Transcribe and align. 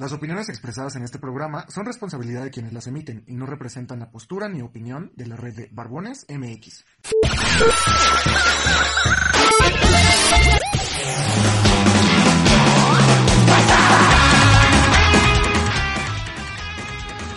Las 0.00 0.12
opiniones 0.12 0.48
expresadas 0.48 0.96
en 0.96 1.02
este 1.02 1.18
programa 1.18 1.66
son 1.68 1.84
responsabilidad 1.84 2.42
de 2.42 2.50
quienes 2.50 2.72
las 2.72 2.86
emiten 2.86 3.22
y 3.26 3.34
no 3.34 3.44
representan 3.44 3.98
la 3.98 4.10
postura 4.10 4.48
ni 4.48 4.62
opinión 4.62 5.12
de 5.14 5.26
la 5.26 5.36
red 5.36 5.54
de 5.54 5.68
Barbones 5.72 6.24
MX. 6.26 6.86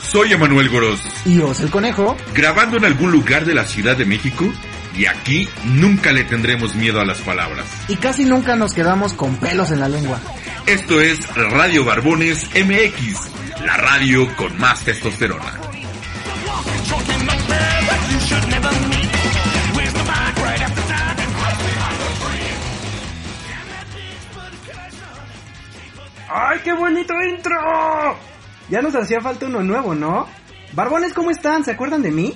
Soy 0.04 0.32
Emanuel 0.32 0.70
Goros, 0.70 1.02
Y 1.26 1.42
Os 1.42 1.60
el 1.60 1.70
Conejo, 1.70 2.16
grabando 2.34 2.78
en 2.78 2.86
algún 2.86 3.12
lugar 3.12 3.44
de 3.44 3.56
la 3.56 3.66
Ciudad 3.66 3.98
de 3.98 4.06
México, 4.06 4.46
y 4.96 5.06
aquí 5.08 5.50
nunca 5.66 6.14
le 6.14 6.24
tendremos 6.24 6.76
miedo 6.76 7.02
a 7.02 7.06
las 7.06 7.20
palabras. 7.24 7.66
y 7.90 7.98
casi 7.98 8.24
nunca 8.24 8.56
nos 8.56 8.74
quedamos 8.74 9.12
con 9.16 9.36
pelos 9.36 9.70
en 9.72 9.82
la 9.82 9.90
lengua. 9.90 10.22
Esto 10.66 11.02
es 11.02 11.20
Radio 11.36 11.84
Barbones 11.84 12.50
MX, 12.56 13.62
la 13.66 13.76
radio 13.76 14.34
con 14.38 14.58
más 14.58 14.82
testosterona. 14.86 15.60
¡Ay, 26.30 26.60
qué 26.64 26.72
bonito 26.72 27.14
intro! 27.22 28.18
Ya 28.70 28.82
nos 28.82 28.96
hacía 28.96 29.20
falta 29.20 29.48
uno 29.48 29.62
nuevo, 29.62 29.94
¿no? 29.94 30.28
Barbones, 30.72 31.14
¿cómo 31.14 31.30
están? 31.30 31.66
¿Se 31.66 31.72
acuerdan 31.72 32.02
de 32.02 32.12
mí? 32.12 32.34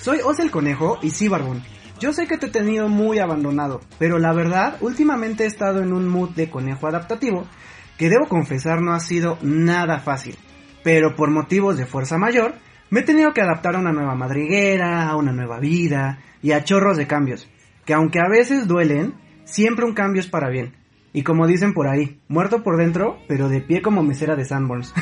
Soy 0.00 0.18
Os 0.24 0.40
el 0.40 0.50
Conejo 0.50 0.98
y 1.02 1.10
sí, 1.10 1.28
Barbón. 1.28 1.62
Yo 2.00 2.14
sé 2.14 2.26
que 2.26 2.38
te 2.38 2.46
he 2.46 2.50
tenido 2.50 2.88
muy 2.88 3.18
abandonado, 3.18 3.82
pero 3.98 4.18
la 4.18 4.32
verdad, 4.32 4.78
últimamente 4.80 5.44
he 5.44 5.46
estado 5.46 5.82
en 5.82 5.92
un 5.92 6.08
mood 6.08 6.30
de 6.30 6.48
conejo 6.48 6.86
adaptativo 6.86 7.46
que 7.98 8.08
debo 8.08 8.26
confesar 8.26 8.80
no 8.80 8.94
ha 8.94 9.00
sido 9.00 9.36
nada 9.42 10.00
fácil. 10.00 10.38
Pero 10.82 11.14
por 11.14 11.30
motivos 11.30 11.76
de 11.76 11.84
fuerza 11.84 12.16
mayor, 12.16 12.54
me 12.88 13.00
he 13.00 13.02
tenido 13.02 13.34
que 13.34 13.42
adaptar 13.42 13.76
a 13.76 13.80
una 13.80 13.92
nueva 13.92 14.14
madriguera, 14.14 15.10
a 15.10 15.16
una 15.16 15.32
nueva 15.32 15.60
vida 15.60 16.20
y 16.40 16.52
a 16.52 16.64
chorros 16.64 16.96
de 16.96 17.06
cambios, 17.06 17.50
que 17.84 17.92
aunque 17.92 18.18
a 18.18 18.30
veces 18.30 18.66
duelen, 18.66 19.12
siempre 19.44 19.84
un 19.84 19.92
cambio 19.92 20.20
es 20.20 20.28
para 20.28 20.48
bien. 20.48 20.74
Y 21.12 21.22
como 21.22 21.46
dicen 21.46 21.74
por 21.74 21.86
ahí, 21.86 22.18
muerto 22.28 22.62
por 22.62 22.78
dentro, 22.78 23.18
pero 23.28 23.50
de 23.50 23.60
pie 23.60 23.82
como 23.82 24.02
mesera 24.02 24.36
de 24.36 24.46
Sanborns. 24.46 24.94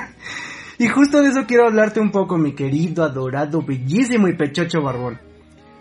y 0.78 0.88
justo 0.88 1.22
de 1.22 1.30
eso 1.30 1.46
quiero 1.46 1.66
hablarte 1.66 1.98
un 1.98 2.10
poco, 2.10 2.36
mi 2.36 2.54
querido, 2.54 3.04
adorado, 3.04 3.62
bellísimo 3.62 4.28
y 4.28 4.36
pechocho 4.36 4.82
barbón. 4.82 5.25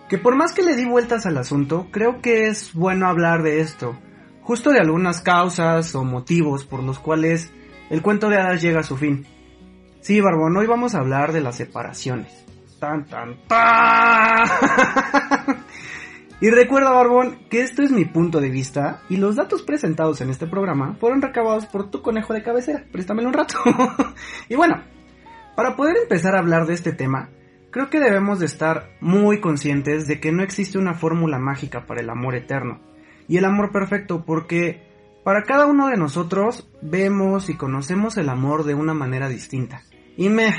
Que 0.10 0.18
por 0.18 0.36
más 0.36 0.54
que 0.54 0.64
le 0.64 0.76
di 0.76 0.86
vueltas 0.86 1.26
al 1.26 1.38
asunto, 1.38 1.88
creo 1.92 2.22
que 2.22 2.48
es 2.48 2.74
bueno 2.74 3.08
hablar 3.08 3.42
de 3.44 3.62
esto. 3.62 3.98
Justo 4.42 4.72
de 4.72 4.80
algunas 4.80 5.22
causas 5.22 5.96
o 5.96 6.04
motivos 6.04 6.66
por 6.66 6.84
los 6.84 7.00
cuales 7.00 7.52
el 7.90 8.02
cuento 8.02 8.30
de 8.30 8.38
hadas 8.38 8.62
llega 8.62 8.82
a 8.82 8.84
su 8.84 8.98
fin. 8.98 9.26
Sí, 10.02 10.22
Barbón, 10.22 10.56
hoy 10.58 10.68
vamos 10.68 10.94
a 10.94 11.00
hablar 11.00 11.34
de 11.34 11.42
las 11.42 11.56
separaciones. 11.56 12.46
Tan, 12.80 13.06
tan, 13.06 13.36
tan. 13.48 14.46
Y 16.42 16.50
recuerda, 16.50 16.92
Barbón, 16.92 17.40
que 17.50 17.62
esto 17.62 17.82
es 17.82 17.92
mi 17.92 18.04
punto 18.04 18.42
de 18.42 18.50
vista 18.50 19.02
y 19.10 19.18
los 19.18 19.38
datos 19.38 19.64
presentados 19.64 20.20
en 20.20 20.30
este 20.30 20.48
programa 20.48 20.96
fueron 21.00 21.22
recabados 21.22 21.66
por 21.66 21.90
tu 21.90 22.02
conejo 22.02 22.34
de 22.34 22.44
cabecera. 22.44 22.84
Préstamelo 22.92 23.30
un 23.30 23.34
rato. 23.34 23.58
y 24.50 24.56
bueno, 24.56 24.84
para 25.56 25.78
poder 25.78 25.96
empezar 25.96 26.36
a 26.36 26.40
hablar 26.40 26.68
de 26.68 26.74
este 26.74 26.92
tema, 26.92 27.30
creo 27.76 27.90
que 27.90 28.00
debemos 28.00 28.40
de 28.40 28.46
estar 28.46 28.96
muy 29.02 29.42
conscientes 29.42 30.08
de 30.08 30.22
que 30.22 30.32
no 30.32 30.44
existe 30.44 30.78
una 30.78 30.94
fórmula 30.94 31.40
mágica 31.40 31.86
para 31.86 32.00
el 32.00 32.10
amor 32.10 32.34
eterno 32.34 32.80
y 33.28 33.36
el 33.36 33.44
amor 33.44 33.74
perfecto 33.74 34.24
porque 34.24 34.82
para 35.26 35.44
cada 35.44 35.66
uno 35.66 35.90
de 35.90 35.98
nosotros 35.98 36.70
vemos 36.82 37.50
y 37.50 37.58
conocemos 37.58 38.16
el 38.16 38.30
amor 38.30 38.64
de 38.64 38.76
una 38.76 38.94
manera 38.94 39.28
distinta. 39.28 39.82
Y 40.16 40.30
me, 40.30 40.56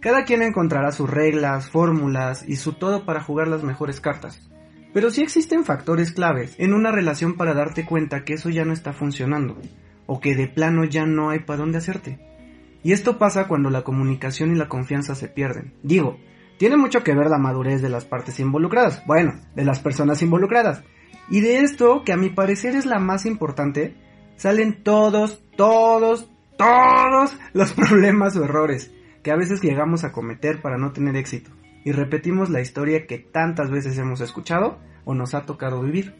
cada 0.00 0.24
quien 0.24 0.42
encontrará 0.42 0.90
sus 0.90 1.08
reglas, 1.08 1.70
fórmulas 1.70 2.44
y 2.44 2.56
su 2.56 2.72
todo 2.72 3.04
para 3.04 3.22
jugar 3.22 3.46
las 3.46 3.62
mejores 3.62 4.00
cartas. 4.00 4.50
Pero 4.92 5.12
sí 5.12 5.22
existen 5.22 5.64
factores 5.64 6.10
claves 6.10 6.56
en 6.58 6.74
una 6.74 6.90
relación 6.90 7.36
para 7.36 7.54
darte 7.54 7.86
cuenta 7.86 8.24
que 8.24 8.32
eso 8.32 8.50
ya 8.50 8.64
no 8.64 8.72
está 8.72 8.92
funcionando, 8.92 9.56
o 10.06 10.18
que 10.18 10.34
de 10.34 10.48
plano 10.48 10.82
ya 10.82 11.06
no 11.06 11.30
hay 11.30 11.38
para 11.38 11.60
dónde 11.60 11.78
hacerte. 11.78 12.18
Y 12.82 12.90
esto 12.90 13.16
pasa 13.16 13.46
cuando 13.46 13.70
la 13.70 13.82
comunicación 13.82 14.50
y 14.50 14.58
la 14.58 14.68
confianza 14.68 15.14
se 15.14 15.28
pierden. 15.28 15.74
Digo, 15.84 16.18
tiene 16.58 16.76
mucho 16.76 17.02
que 17.02 17.14
ver 17.14 17.30
la 17.30 17.38
madurez 17.38 17.80
de 17.82 17.88
las 17.88 18.04
partes 18.04 18.38
involucradas, 18.40 19.04
bueno, 19.06 19.40
de 19.54 19.64
las 19.64 19.80
personas 19.80 20.22
involucradas. 20.22 20.82
Y 21.30 21.40
de 21.40 21.60
esto, 21.60 22.02
que 22.04 22.12
a 22.12 22.16
mi 22.16 22.30
parecer 22.30 22.74
es 22.74 22.86
la 22.86 22.98
más 22.98 23.26
importante, 23.26 23.96
salen 24.36 24.82
todos, 24.82 25.42
todos, 25.56 26.30
todos 26.56 27.38
los 27.52 27.72
problemas 27.74 28.36
o 28.36 28.44
errores 28.44 28.92
que 29.22 29.30
a 29.30 29.36
veces 29.36 29.62
llegamos 29.62 30.04
a 30.04 30.12
cometer 30.12 30.62
para 30.62 30.78
no 30.78 30.92
tener 30.92 31.16
éxito 31.16 31.50
y 31.84 31.92
repetimos 31.92 32.50
la 32.50 32.60
historia 32.60 33.06
que 33.06 33.18
tantas 33.18 33.70
veces 33.70 33.96
hemos 33.98 34.20
escuchado 34.20 34.78
o 35.04 35.14
nos 35.14 35.34
ha 35.34 35.46
tocado 35.46 35.82
vivir. 35.82 36.14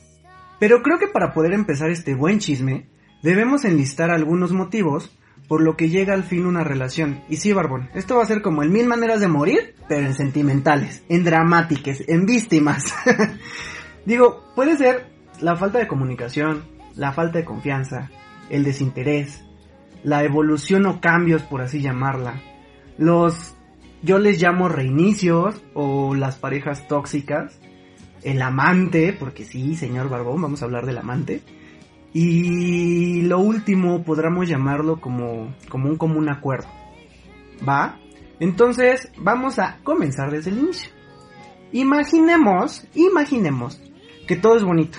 Pero 0.58 0.82
creo 0.82 0.98
que 0.98 1.08
para 1.08 1.32
poder 1.32 1.52
empezar 1.52 1.90
este 1.90 2.14
buen 2.14 2.38
chisme, 2.38 2.88
debemos 3.22 3.64
enlistar 3.64 4.10
algunos 4.10 4.52
motivos 4.52 5.16
por 5.46 5.62
lo 5.62 5.76
que 5.76 5.88
llega 5.88 6.14
al 6.14 6.24
fin 6.24 6.46
una 6.46 6.64
relación. 6.64 7.20
Y 7.28 7.36
sí, 7.36 7.52
Barbón, 7.52 7.88
esto 7.94 8.16
va 8.16 8.22
a 8.22 8.26
ser 8.26 8.42
como 8.42 8.62
en 8.62 8.72
mil 8.72 8.86
maneras 8.86 9.20
de 9.20 9.28
morir, 9.28 9.74
pero 9.88 10.06
en 10.06 10.14
sentimentales, 10.14 11.02
en 11.08 11.24
dramáticas, 11.24 12.02
en 12.06 12.26
víctimas. 12.26 12.94
Digo, 14.06 14.44
puede 14.54 14.76
ser 14.76 15.06
la 15.40 15.56
falta 15.56 15.78
de 15.78 15.86
comunicación, 15.86 16.64
la 16.96 17.12
falta 17.12 17.38
de 17.38 17.44
confianza, 17.44 18.10
el 18.50 18.64
desinterés, 18.64 19.44
la 20.02 20.24
evolución 20.24 20.86
o 20.86 21.00
cambios, 21.00 21.42
por 21.42 21.60
así 21.60 21.80
llamarla, 21.80 22.40
los 22.96 23.54
yo 24.02 24.18
les 24.18 24.40
llamo 24.40 24.68
reinicios 24.68 25.60
o 25.74 26.14
las 26.14 26.36
parejas 26.36 26.86
tóxicas, 26.86 27.58
el 28.22 28.40
amante, 28.42 29.12
porque 29.18 29.44
sí, 29.44 29.74
señor 29.74 30.08
Barbón, 30.08 30.40
vamos 30.40 30.62
a 30.62 30.66
hablar 30.66 30.86
del 30.86 30.98
amante. 30.98 31.42
Y 32.12 33.22
lo 33.22 33.38
último 33.38 34.02
podríamos 34.02 34.48
llamarlo 34.48 35.00
como, 35.00 35.54
como 35.68 35.88
un 35.88 35.96
común 35.96 36.28
acuerdo. 36.28 36.68
¿Va? 37.66 37.98
Entonces 38.40 39.10
vamos 39.18 39.58
a 39.58 39.78
comenzar 39.84 40.30
desde 40.30 40.50
el 40.50 40.58
inicio. 40.58 40.90
Imaginemos, 41.72 42.86
imaginemos 42.94 43.80
que 44.26 44.36
todo 44.36 44.56
es 44.56 44.64
bonito. 44.64 44.98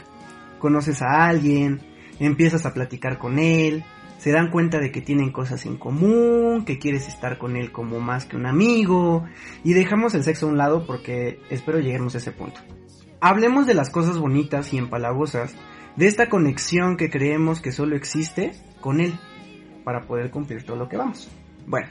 Conoces 0.60 1.02
a 1.02 1.28
alguien, 1.28 1.82
empiezas 2.20 2.66
a 2.66 2.74
platicar 2.74 3.18
con 3.18 3.40
él, 3.40 3.84
se 4.20 4.32
dan 4.32 4.52
cuenta 4.52 4.80
de 4.80 4.92
que 4.92 5.02
tienen 5.02 5.32
cosas 5.32 5.66
en 5.66 5.78
común, 5.78 6.66
que 6.66 6.78
quieres 6.78 7.08
estar 7.08 7.38
con 7.38 7.56
él 7.56 7.72
como 7.72 8.02
más 8.02 8.26
que 8.26 8.36
un 8.36 8.46
amigo, 8.46 9.24
y 9.64 9.74
dejamos 9.74 10.14
el 10.14 10.24
sexo 10.24 10.46
a 10.46 10.50
un 10.50 10.58
lado 10.58 10.86
porque 10.86 11.40
espero 11.50 11.80
lleguemos 11.80 12.16
a 12.16 12.18
ese 12.18 12.34
punto. 12.34 12.60
Hablemos 13.22 13.66
de 13.66 13.74
las 13.74 13.90
cosas 13.90 14.18
bonitas 14.18 14.74
y 14.74 14.78
empalagosas, 14.78 15.56
de 15.96 16.08
esta 16.08 16.30
conexión 16.30 16.98
que 16.98 17.10
creemos 17.10 17.62
que 17.62 17.72
solo 17.72 17.96
existe 17.96 18.54
con 18.82 19.02
él, 19.02 19.14
para 19.84 20.02
poder 20.02 20.32
cumplir 20.32 20.64
todo 20.64 20.78
lo 20.78 20.88
que 20.88 20.98
vamos. 20.98 21.30
Bueno, 21.66 21.88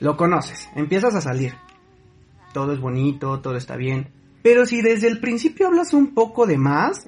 lo 0.00 0.16
conoces, 0.16 0.68
empiezas 0.74 1.14
a 1.14 1.20
salir. 1.20 1.54
Todo 2.52 2.72
es 2.72 2.80
bonito, 2.80 3.40
todo 3.40 3.56
está 3.56 3.76
bien, 3.76 4.08
pero 4.42 4.66
si 4.66 4.82
desde 4.82 5.06
el 5.06 5.20
principio 5.20 5.68
hablas 5.68 5.94
un 5.94 6.14
poco 6.14 6.46
de 6.46 6.58
más, 6.58 7.06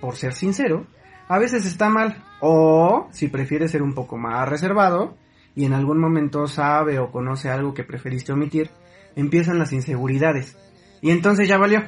por 0.00 0.16
ser 0.16 0.34
sincero, 0.34 0.86
a 1.28 1.38
veces 1.38 1.66
está 1.66 1.88
mal. 1.88 2.22
O 2.40 3.08
si 3.10 3.28
prefieres 3.28 3.72
ser 3.72 3.82
un 3.82 3.94
poco 3.94 4.16
más 4.16 4.48
reservado 4.48 5.16
y 5.56 5.64
en 5.64 5.72
algún 5.72 5.98
momento 5.98 6.46
sabe 6.46 6.98
o 6.98 7.10
conoce 7.10 7.50
algo 7.50 7.74
que 7.74 7.84
preferiste 7.84 8.32
omitir, 8.32 8.70
empiezan 9.16 9.58
las 9.58 9.72
inseguridades. 9.72 10.56
Y 11.00 11.10
entonces 11.10 11.48
ya 11.48 11.58
valió. 11.58 11.82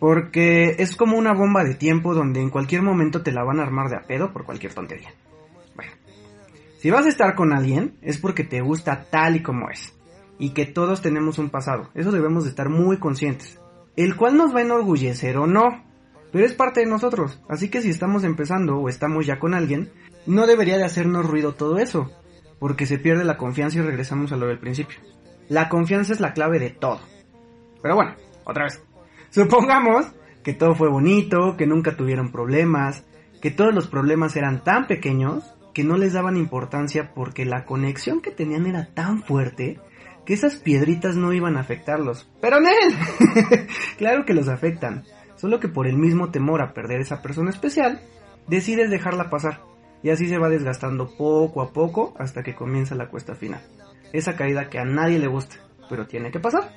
Porque 0.00 0.76
es 0.78 0.96
como 0.96 1.16
una 1.16 1.34
bomba 1.34 1.62
de 1.62 1.76
tiempo 1.76 2.14
donde 2.14 2.40
en 2.40 2.50
cualquier 2.50 2.82
momento 2.82 3.22
te 3.22 3.30
la 3.30 3.44
van 3.44 3.60
a 3.60 3.62
armar 3.62 3.88
de 3.88 3.96
a 3.96 4.02
pedo 4.02 4.32
por 4.32 4.44
cualquier 4.44 4.74
tontería. 4.74 5.14
Bueno, 5.76 5.92
si 6.78 6.90
vas 6.90 7.06
a 7.06 7.10
estar 7.10 7.36
con 7.36 7.52
alguien 7.52 7.96
es 8.02 8.18
porque 8.18 8.42
te 8.42 8.62
gusta 8.62 9.06
tal 9.10 9.36
y 9.36 9.42
como 9.42 9.70
es. 9.70 9.94
Y 10.38 10.50
que 10.50 10.66
todos 10.66 11.02
tenemos 11.02 11.38
un 11.38 11.50
pasado. 11.50 11.90
Eso 11.94 12.10
debemos 12.10 12.44
de 12.44 12.50
estar 12.50 12.70
muy 12.70 12.98
conscientes. 12.98 13.60
El 13.94 14.16
cual 14.16 14.36
nos 14.36 14.52
va 14.54 14.60
a 14.60 14.62
enorgullecer 14.62 15.36
o 15.36 15.46
no. 15.46 15.84
Pero 16.32 16.46
es 16.46 16.54
parte 16.54 16.80
de 16.80 16.86
nosotros, 16.86 17.42
así 17.48 17.68
que 17.68 17.82
si 17.82 17.90
estamos 17.90 18.22
empezando 18.22 18.76
o 18.76 18.88
estamos 18.88 19.26
ya 19.26 19.40
con 19.40 19.52
alguien, 19.52 19.90
no 20.26 20.46
debería 20.46 20.76
de 20.78 20.84
hacernos 20.84 21.26
ruido 21.26 21.54
todo 21.54 21.78
eso, 21.78 22.08
porque 22.60 22.86
se 22.86 22.98
pierde 22.98 23.24
la 23.24 23.36
confianza 23.36 23.78
y 23.78 23.82
regresamos 23.82 24.30
a 24.30 24.36
lo 24.36 24.46
del 24.46 24.60
principio. 24.60 24.98
La 25.48 25.68
confianza 25.68 26.12
es 26.12 26.20
la 26.20 26.32
clave 26.32 26.60
de 26.60 26.70
todo. 26.70 27.00
Pero 27.82 27.96
bueno, 27.96 28.14
otra 28.44 28.64
vez. 28.64 28.80
Supongamos 29.30 30.06
que 30.42 30.54
todo 30.54 30.74
fue 30.74 30.88
bonito, 30.88 31.56
que 31.56 31.66
nunca 31.66 31.96
tuvieron 31.96 32.32
problemas, 32.32 33.04
que 33.40 33.50
todos 33.50 33.74
los 33.74 33.88
problemas 33.88 34.36
eran 34.36 34.62
tan 34.62 34.86
pequeños 34.86 35.54
que 35.74 35.84
no 35.84 35.96
les 35.96 36.12
daban 36.12 36.36
importancia 36.36 37.12
porque 37.14 37.44
la 37.44 37.64
conexión 37.64 38.20
que 38.20 38.30
tenían 38.30 38.66
era 38.66 38.92
tan 38.92 39.22
fuerte 39.22 39.78
que 40.26 40.34
esas 40.34 40.56
piedritas 40.56 41.16
no 41.16 41.32
iban 41.32 41.56
a 41.56 41.60
afectarlos. 41.60 42.30
Pero 42.40 42.60
Nel, 42.60 42.94
claro 43.98 44.24
que 44.24 44.34
los 44.34 44.48
afectan 44.48 45.04
solo 45.40 45.58
que 45.58 45.68
por 45.68 45.86
el 45.86 45.96
mismo 45.96 46.30
temor 46.30 46.60
a 46.60 46.74
perder 46.74 47.00
esa 47.00 47.22
persona 47.22 47.48
especial, 47.48 48.02
decides 48.46 48.90
dejarla 48.90 49.30
pasar. 49.30 49.62
y 50.02 50.10
así 50.10 50.28
se 50.28 50.38
va 50.38 50.48
desgastando 50.48 51.14
poco 51.16 51.62
a 51.62 51.72
poco 51.72 52.14
hasta 52.18 52.42
que 52.42 52.54
comienza 52.54 52.94
la 52.94 53.08
cuesta 53.08 53.34
final. 53.34 53.62
Esa 54.12 54.36
caída 54.36 54.68
que 54.68 54.78
a 54.78 54.84
nadie 54.84 55.18
le 55.18 55.28
gusta, 55.28 55.56
pero 55.88 56.06
tiene 56.06 56.30
que 56.30 56.40
pasar. 56.40 56.70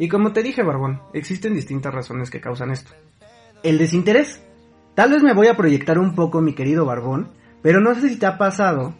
Y 0.00 0.08
como 0.08 0.32
te 0.32 0.42
dije, 0.42 0.62
Barbón, 0.62 1.02
existen 1.12 1.54
distintas 1.54 1.92
razones 1.92 2.30
que 2.30 2.40
causan 2.40 2.70
esto. 2.70 2.90
El 3.62 3.76
desinterés. 3.76 4.42
Tal 4.94 5.10
vez 5.10 5.22
me 5.22 5.34
voy 5.34 5.48
a 5.48 5.58
proyectar 5.58 5.98
un 5.98 6.14
poco, 6.14 6.40
mi 6.40 6.54
querido 6.54 6.86
Barbón, 6.86 7.28
pero 7.60 7.82
no 7.82 7.94
sé 7.94 8.08
si 8.08 8.16
te 8.16 8.24
ha 8.24 8.38
pasado 8.38 8.94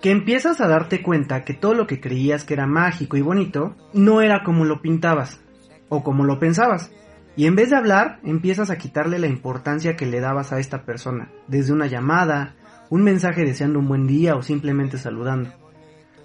que 0.00 0.12
empiezas 0.12 0.60
a 0.60 0.68
darte 0.68 1.02
cuenta 1.02 1.42
que 1.42 1.54
todo 1.54 1.74
lo 1.74 1.88
que 1.88 2.00
creías 2.00 2.44
que 2.44 2.54
era 2.54 2.68
mágico 2.68 3.16
y 3.16 3.20
bonito 3.20 3.74
no 3.92 4.20
era 4.20 4.44
como 4.44 4.64
lo 4.64 4.80
pintabas 4.80 5.40
o 5.88 6.04
como 6.04 6.22
lo 6.22 6.38
pensabas. 6.38 6.92
Y 7.34 7.46
en 7.46 7.56
vez 7.56 7.70
de 7.70 7.76
hablar, 7.76 8.20
empiezas 8.22 8.70
a 8.70 8.78
quitarle 8.78 9.18
la 9.18 9.26
importancia 9.26 9.96
que 9.96 10.06
le 10.06 10.20
dabas 10.20 10.52
a 10.52 10.60
esta 10.60 10.84
persona, 10.84 11.32
desde 11.48 11.72
una 11.72 11.88
llamada, 11.88 12.54
un 12.90 13.02
mensaje 13.02 13.44
deseando 13.44 13.80
un 13.80 13.88
buen 13.88 14.06
día 14.06 14.36
o 14.36 14.42
simplemente 14.42 14.98
saludando. 14.98 15.50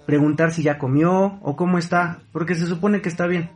Preguntar 0.06 0.52
si 0.52 0.62
ya 0.62 0.78
comió 0.78 1.40
o 1.42 1.56
cómo 1.56 1.78
está, 1.78 2.20
porque 2.30 2.54
se 2.54 2.66
supone 2.66 3.02
que 3.02 3.08
está 3.08 3.26
bien. 3.26 3.50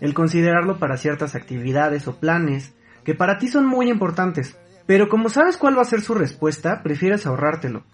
El 0.00 0.14
considerarlo 0.14 0.78
para 0.78 0.96
ciertas 0.96 1.34
actividades 1.34 2.08
o 2.08 2.16
planes 2.16 2.74
que 3.04 3.14
para 3.14 3.38
ti 3.38 3.48
son 3.48 3.66
muy 3.66 3.90
importantes, 3.90 4.56
pero 4.86 5.08
como 5.08 5.28
sabes 5.28 5.56
cuál 5.56 5.76
va 5.76 5.82
a 5.82 5.86
ser 5.86 6.00
su 6.00 6.14
respuesta, 6.14 6.82
prefieres 6.82 7.26
ahorrártelo 7.26 7.84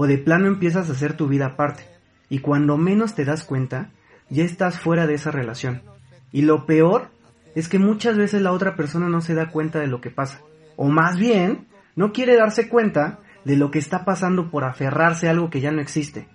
o 0.00 0.06
de 0.06 0.16
plano 0.16 0.46
empiezas 0.46 0.88
a 0.88 0.92
hacer 0.92 1.14
tu 1.14 1.26
vida 1.26 1.46
aparte, 1.46 1.82
y 2.28 2.38
cuando 2.38 2.76
menos 2.76 3.16
te 3.16 3.24
das 3.24 3.42
cuenta, 3.42 3.90
ya 4.30 4.44
estás 4.44 4.78
fuera 4.78 5.08
de 5.08 5.14
esa 5.14 5.32
relación. 5.32 5.82
Y 6.30 6.42
lo 6.42 6.66
peor 6.66 7.08
es 7.56 7.68
que 7.68 7.80
muchas 7.80 8.16
veces 8.16 8.40
la 8.40 8.52
otra 8.52 8.76
persona 8.76 9.08
no 9.08 9.20
se 9.20 9.34
da 9.34 9.50
cuenta 9.50 9.80
de 9.80 9.88
lo 9.88 10.00
que 10.00 10.10
pasa, 10.10 10.40
o 10.76 10.86
más 10.86 11.18
bien, 11.18 11.66
no 11.96 12.12
quiere 12.12 12.36
darse 12.36 12.68
cuenta 12.68 13.18
de 13.44 13.56
lo 13.56 13.72
que 13.72 13.80
está 13.80 14.04
pasando 14.04 14.52
por 14.52 14.62
aferrarse 14.62 15.26
a 15.26 15.32
algo 15.32 15.50
que 15.50 15.60
ya 15.60 15.72
no 15.72 15.80
existe. 15.80 16.28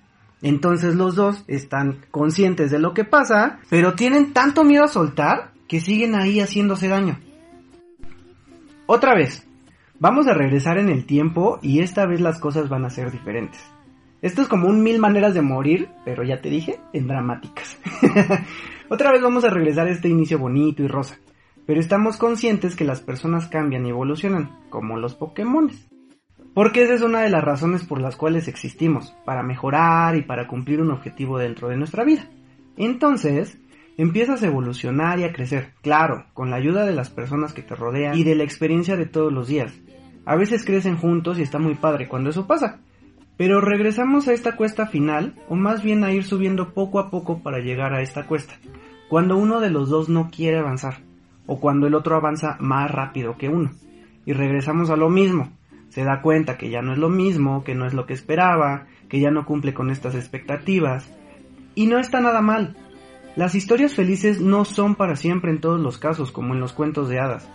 Entonces 0.44 0.94
los 0.94 1.16
dos 1.16 1.44
están 1.48 2.06
conscientes 2.12 2.69
de 2.69 2.78
lo 2.78 2.94
que 2.94 3.06
pasa, 3.06 3.60
pero 3.72 3.95
tienen 3.95 4.34
tanto 4.34 4.63
miedo 4.63 4.84
a 4.84 4.90
soltar 4.90 5.54
que 5.68 5.80
siguen 5.80 6.13
ahí 6.13 6.40
haciéndose 6.40 6.88
daño. 6.88 7.19
Otra 8.86 9.16
vez, 9.16 9.48
Vamos 10.04 10.28
a 10.28 10.34
regresar 10.34 10.78
en 10.80 10.90
el 10.90 11.06
tiempo 11.06 11.60
y 11.62 11.80
esta 11.80 12.06
vez 12.06 12.19
las 12.19 12.38
cosas 12.38 12.68
van 12.68 12.84
a 12.84 12.90
ser 12.90 13.10
diferentes. 13.10 13.62
Esto 14.22 14.42
es 14.42 14.50
como 14.50 14.68
un 14.68 14.84
mil 14.84 15.00
maneras 15.00 15.34
de 15.34 15.42
morir, 15.42 15.88
pero 16.04 16.25
ya 16.25 16.42
te 16.42 16.50
dije, 16.50 16.78
en 16.92 17.07
dramáticas. 17.07 17.80
Otra 18.89 19.13
vez 19.13 19.22
vamos 19.22 19.46
a 19.46 19.50
regresar 19.50 19.88
a 19.88 19.92
este 19.92 20.10
inicio 20.10 20.39
bonito 20.39 20.84
y 20.84 20.88
rosa. 20.88 21.18
Pero 21.66 21.80
estamos 21.80 22.18
conscientes 22.18 22.75
que 22.75 22.84
las 22.84 23.00
personas 23.00 23.48
cambian 23.48 23.86
y 23.86 23.92
evolucionan, 23.92 24.60
como 24.69 24.98
los 24.98 25.16
Pokémon. 25.16 25.72
Porque 26.53 26.83
esa 26.83 26.94
es 26.94 27.01
una 27.01 27.21
de 27.21 27.29
las 27.29 27.44
razones 27.44 27.83
por 27.83 28.00
las 28.00 28.15
cuales 28.15 28.47
existimos, 28.47 29.15
para 29.25 29.41
mejorar 29.41 30.15
y 30.15 30.21
para 30.21 30.47
cumplir 30.47 30.81
un 30.81 30.91
objetivo 30.91 31.39
dentro 31.39 31.69
de 31.69 31.77
nuestra 31.77 32.03
vida. 32.03 32.29
Entonces, 32.77 33.57
empiezas 33.97 34.44
a 34.44 34.47
evolucionar 34.47 35.19
y 35.19 35.23
a 35.23 35.33
crecer, 35.33 35.73
claro, 35.81 36.25
con 36.33 36.50
la 36.50 36.57
ayuda 36.57 36.85
de 36.85 36.94
las 36.94 37.09
personas 37.09 37.53
que 37.53 37.63
te 37.63 37.75
rodean 37.75 38.17
y 38.17 38.23
de 38.23 38.35
la 38.35 38.44
experiencia 38.44 38.95
de 38.95 39.05
todos 39.05 39.33
los 39.33 39.47
días, 39.47 39.73
a 40.25 40.35
veces 40.35 40.63
crecen 40.63 40.97
juntos 40.97 41.38
y 41.38 41.41
está 41.41 41.59
muy 41.59 41.75
padre 41.75 42.07
cuando 42.07 42.29
eso 42.29 42.47
pasa. 42.47 42.79
Pero 43.35 43.61
regresamos 43.61 44.27
a 44.27 44.33
esta 44.33 44.55
cuesta 44.55 44.85
final, 44.85 45.35
o 45.50 45.55
más 45.55 45.83
bien 45.83 46.03
a 46.03 46.11
ir 46.11 46.23
subiendo 46.23 46.73
poco 46.73 47.00
a 47.00 47.09
poco 47.09 47.41
para 47.41 47.59
llegar 47.59 47.94
a 47.94 48.01
esta 48.01 48.25
cuesta, 48.25 48.53
cuando 49.09 49.38
uno 49.38 49.59
de 49.59 49.71
los 49.71 49.89
dos 49.89 50.07
no 50.07 50.29
quiere 50.29 50.59
avanzar, 50.59 50.97
o 51.45 51.59
cuando 51.59 51.88
el 51.88 51.95
otro 51.95 52.15
avanza 52.15 52.57
más 52.59 52.89
rápido 52.91 53.38
que 53.38 53.50
uno. 53.50 53.71
Y 54.25 54.33
regresamos 54.33 54.89
a 54.91 54.95
lo 54.95 55.09
mismo, 55.09 55.51
se 55.94 56.04
da 56.04 56.24
cuenta 56.24 56.57
que 56.57 56.72
ya 56.72 56.81
no 56.81 56.92
es 56.92 56.98
lo 56.98 57.07
mismo, 57.07 57.63
que 57.63 57.75
no 57.75 57.86
es 57.86 57.94
lo 57.94 58.07
que 58.07 58.13
esperaba, 58.13 58.88
que 59.10 59.19
ya 59.19 59.30
no 59.30 59.45
cumple 59.45 59.75
con 59.75 59.92
estas 59.92 60.16
expectativas. 60.16 61.07
Y 61.75 61.86
no 61.86 62.00
está 62.00 62.19
nada 62.19 62.42
mal. 62.42 62.75
Las 63.36 63.54
historias 63.54 63.94
felices 63.94 64.42
no 64.42 64.66
son 64.66 64.95
para 64.95 65.16
siempre 65.16 65.51
en 65.51 65.62
todos 65.62 65.80
los 65.80 66.00
casos, 66.00 66.31
como 66.31 66.56
en 66.56 66.60
los 66.60 66.74
cuentos 66.74 67.10
de 67.10 67.19
hadas. 67.19 67.48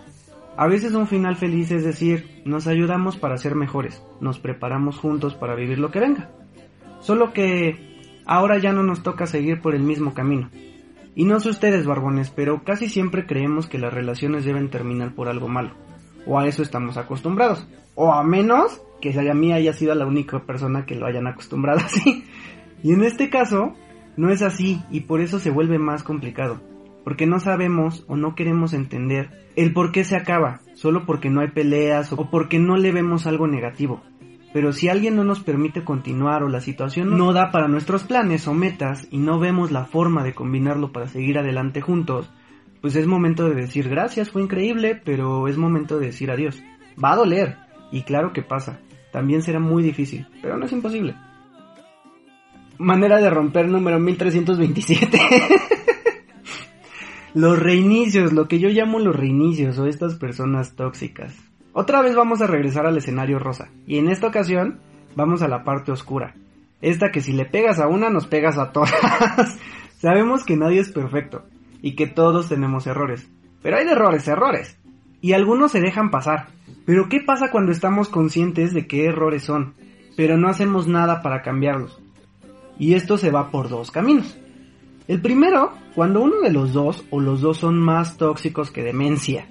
A 0.57 0.69
veces 0.69 0.95
un 0.95 1.09
final 1.09 1.35
feliz 1.35 1.73
es 1.73 1.83
decir, 1.83 2.41
nos 2.45 2.69
ayudamos 2.69 3.17
para 3.17 3.39
ser 3.39 3.57
mejores, 3.57 4.05
nos 4.21 4.39
preparamos 4.39 4.99
juntos 4.99 5.35
para 5.35 5.57
vivir 5.57 5.81
lo 5.81 5.91
que 5.91 5.99
venga. 5.99 6.31
Solo 7.01 7.33
que 7.33 8.23
ahora 8.25 8.59
ya 8.59 8.73
no 8.73 8.85
nos 8.85 9.03
toca 9.03 9.27
seguir 9.27 9.61
por 9.61 9.75
el 9.75 9.83
mismo 9.83 10.15
camino. 10.15 10.49
Y 11.17 11.25
no 11.25 11.41
sé 11.41 11.49
ustedes, 11.49 11.87
barbones, 11.87 12.31
pero 12.31 12.63
casi 12.63 12.89
siempre 12.89 13.27
creemos 13.27 13.67
que 13.67 13.79
las 13.79 13.93
relaciones 13.93 14.45
deben 14.45 14.71
terminar 14.71 15.17
por 15.17 15.29
algo 15.29 15.49
malo. 15.49 15.88
O 16.27 16.39
a 16.39 16.47
eso 16.47 16.63
estamos 16.63 16.97
acostumbrados. 16.97 17.67
O 17.95 18.13
a 18.13 18.23
menos 18.23 18.81
que 19.01 19.19
a 19.19 19.35
mí 19.35 19.53
haya 19.53 19.73
sido 19.73 19.95
la 19.95 20.07
única 20.07 20.41
persona 20.41 20.87
que 20.87 20.95
lo 20.95 21.07
hayan 21.07 21.27
acostumbrado 21.27 21.81
así. 21.85 22.25
Y 22.83 22.93
en 22.93 23.03
este 23.03 23.31
caso, 23.31 23.75
no 24.17 24.31
es 24.31 24.43
así 24.43 24.83
y 24.91 25.01
por 25.01 25.21
eso 25.21 25.39
se 25.39 25.51
vuelve 25.51 25.79
más 25.79 26.03
complicado 26.03 26.61
porque 27.09 27.25
no 27.25 27.41
sabemos 27.41 28.05
o 28.07 28.17
no 28.17 28.35
queremos 28.35 28.75
entender 28.75 29.31
el 29.57 29.73
por 29.73 29.93
qué 29.93 30.05
se 30.05 30.15
acaba, 30.15 30.61
solo 30.75 31.07
porque 31.07 31.31
no 31.31 31.41
hay 31.41 31.49
peleas 31.49 32.13
o 32.13 32.29
porque 32.31 32.59
no 32.59 32.77
le 32.77 32.93
vemos 32.93 33.27
algo 33.27 33.47
negativo. 33.47 34.03
Pero 34.53 34.75
si 34.75 34.91
alguien 34.91 35.17
no 35.17 35.25
nos 35.25 35.41
permite 35.41 35.85
continuar 35.85 36.43
o 36.43 36.51
la 36.51 36.61
situación 36.61 37.17
no 37.17 37.33
da 37.33 37.51
para 37.51 37.67
nuestros 37.67 38.05
planes 38.05 38.47
o 38.47 38.53
metas 38.53 39.09
y 39.11 39.17
no 39.17 39.39
vemos 39.39 39.73
la 39.73 39.87
forma 39.87 40.23
de 40.23 40.35
combinarlo 40.35 40.93
para 40.93 41.09
seguir 41.09 41.39
adelante 41.39 41.81
juntos, 41.81 42.31
pues 42.81 42.97
es 42.97 43.07
momento 43.07 43.49
de 43.49 43.55
decir 43.55 43.89
gracias, 43.89 44.31
fue 44.31 44.43
increíble, 44.43 45.01
pero 45.05 45.49
es 45.49 45.57
momento 45.57 45.99
de 45.99 46.07
decir 46.07 46.31
adiós. 46.31 46.63
Va 47.03 47.13
a 47.13 47.17
doler, 47.17 47.57
y 47.91 48.03
claro 48.03 48.33
que 48.33 48.43
pasa, 48.43 48.81
también 49.13 49.43
será 49.43 49.61
muy 49.61 49.83
difícil, 49.83 50.27
pero 50.43 50.57
no 50.57 50.67
es 50.67 50.73
imposible. 50.73 51.15
Manera 52.79 53.21
de 53.21 53.31
romper 53.31 53.69
número 53.69 53.99
1327. 53.99 55.19
Los 57.35 57.59
reinicios, 57.59 58.33
lo 58.33 58.49
que 58.49 58.59
yo 58.59 58.71
llamo 58.71 58.99
los 58.99 59.15
reinicios 59.15 59.79
o 59.79 59.87
estas 59.87 60.15
personas 60.15 60.75
tóxicas. 60.75 61.37
Otra 61.73 62.01
vez 62.01 62.17
vamos 62.17 62.41
a 62.41 62.47
regresar 62.47 62.87
al 62.87 62.97
escenario 62.97 63.39
rosa, 63.39 63.69
y 63.87 63.99
en 63.99 64.09
esta 64.09 64.29
ocasión 64.29 64.81
vamos 65.15 65.43
a 65.43 65.49
la 65.49 65.63
parte 65.63 65.93
oscura. 65.93 66.35
Esta 66.81 67.11
que 67.11 67.21
si 67.21 67.35
le 67.35 67.45
pegas 67.45 67.81
a 67.81 67.87
una 67.87 68.09
nos 68.09 68.27
pegas 68.27 68.57
a 68.57 68.73
todas. 68.73 68.93
Sabemos 69.99 70.45
que 70.45 70.57
nadie 70.57 70.81
es 70.81 70.91
perfecto 70.91 71.45
y 71.83 71.95
que 71.95 72.07
todos 72.07 72.49
tenemos 72.49 72.87
errores, 72.87 73.29
pero 73.63 73.77
hay 73.77 73.87
errores, 73.87 74.27
errores. 74.29 74.79
Y 75.21 75.33
algunos 75.33 75.73
se 75.73 75.81
dejan 75.81 76.11
pasar. 76.11 76.47
Pero 76.87 77.09
¿qué 77.09 77.21
pasa 77.21 77.51
cuando 77.51 77.73
estamos 77.73 78.09
conscientes 78.09 78.73
de 78.73 78.87
qué 78.87 79.07
errores 79.07 79.43
son, 79.43 79.75
pero 80.17 80.37
no 80.37 80.49
hacemos 80.49 80.87
nada 80.87 81.23
para 81.23 81.43
cambiarlos? 81.43 82.01
Y 82.79 82.95
esto 82.95 83.19
se 83.19 83.31
va 83.31 83.51
por 83.51 83.69
dos 83.69 83.91
caminos. 83.91 84.39
El 85.09 85.21
primero, 85.21 85.73
cuando 85.95 86.21
uno 86.21 86.41
de 86.41 86.53
los 86.53 86.73
dos 86.73 87.05
o 87.11 87.21
los 87.21 87.41
dos 87.41 87.59
son 87.59 87.79
más 87.79 88.17
tóxicos 88.17 88.71
que 88.71 88.83
demencia. 88.83 89.49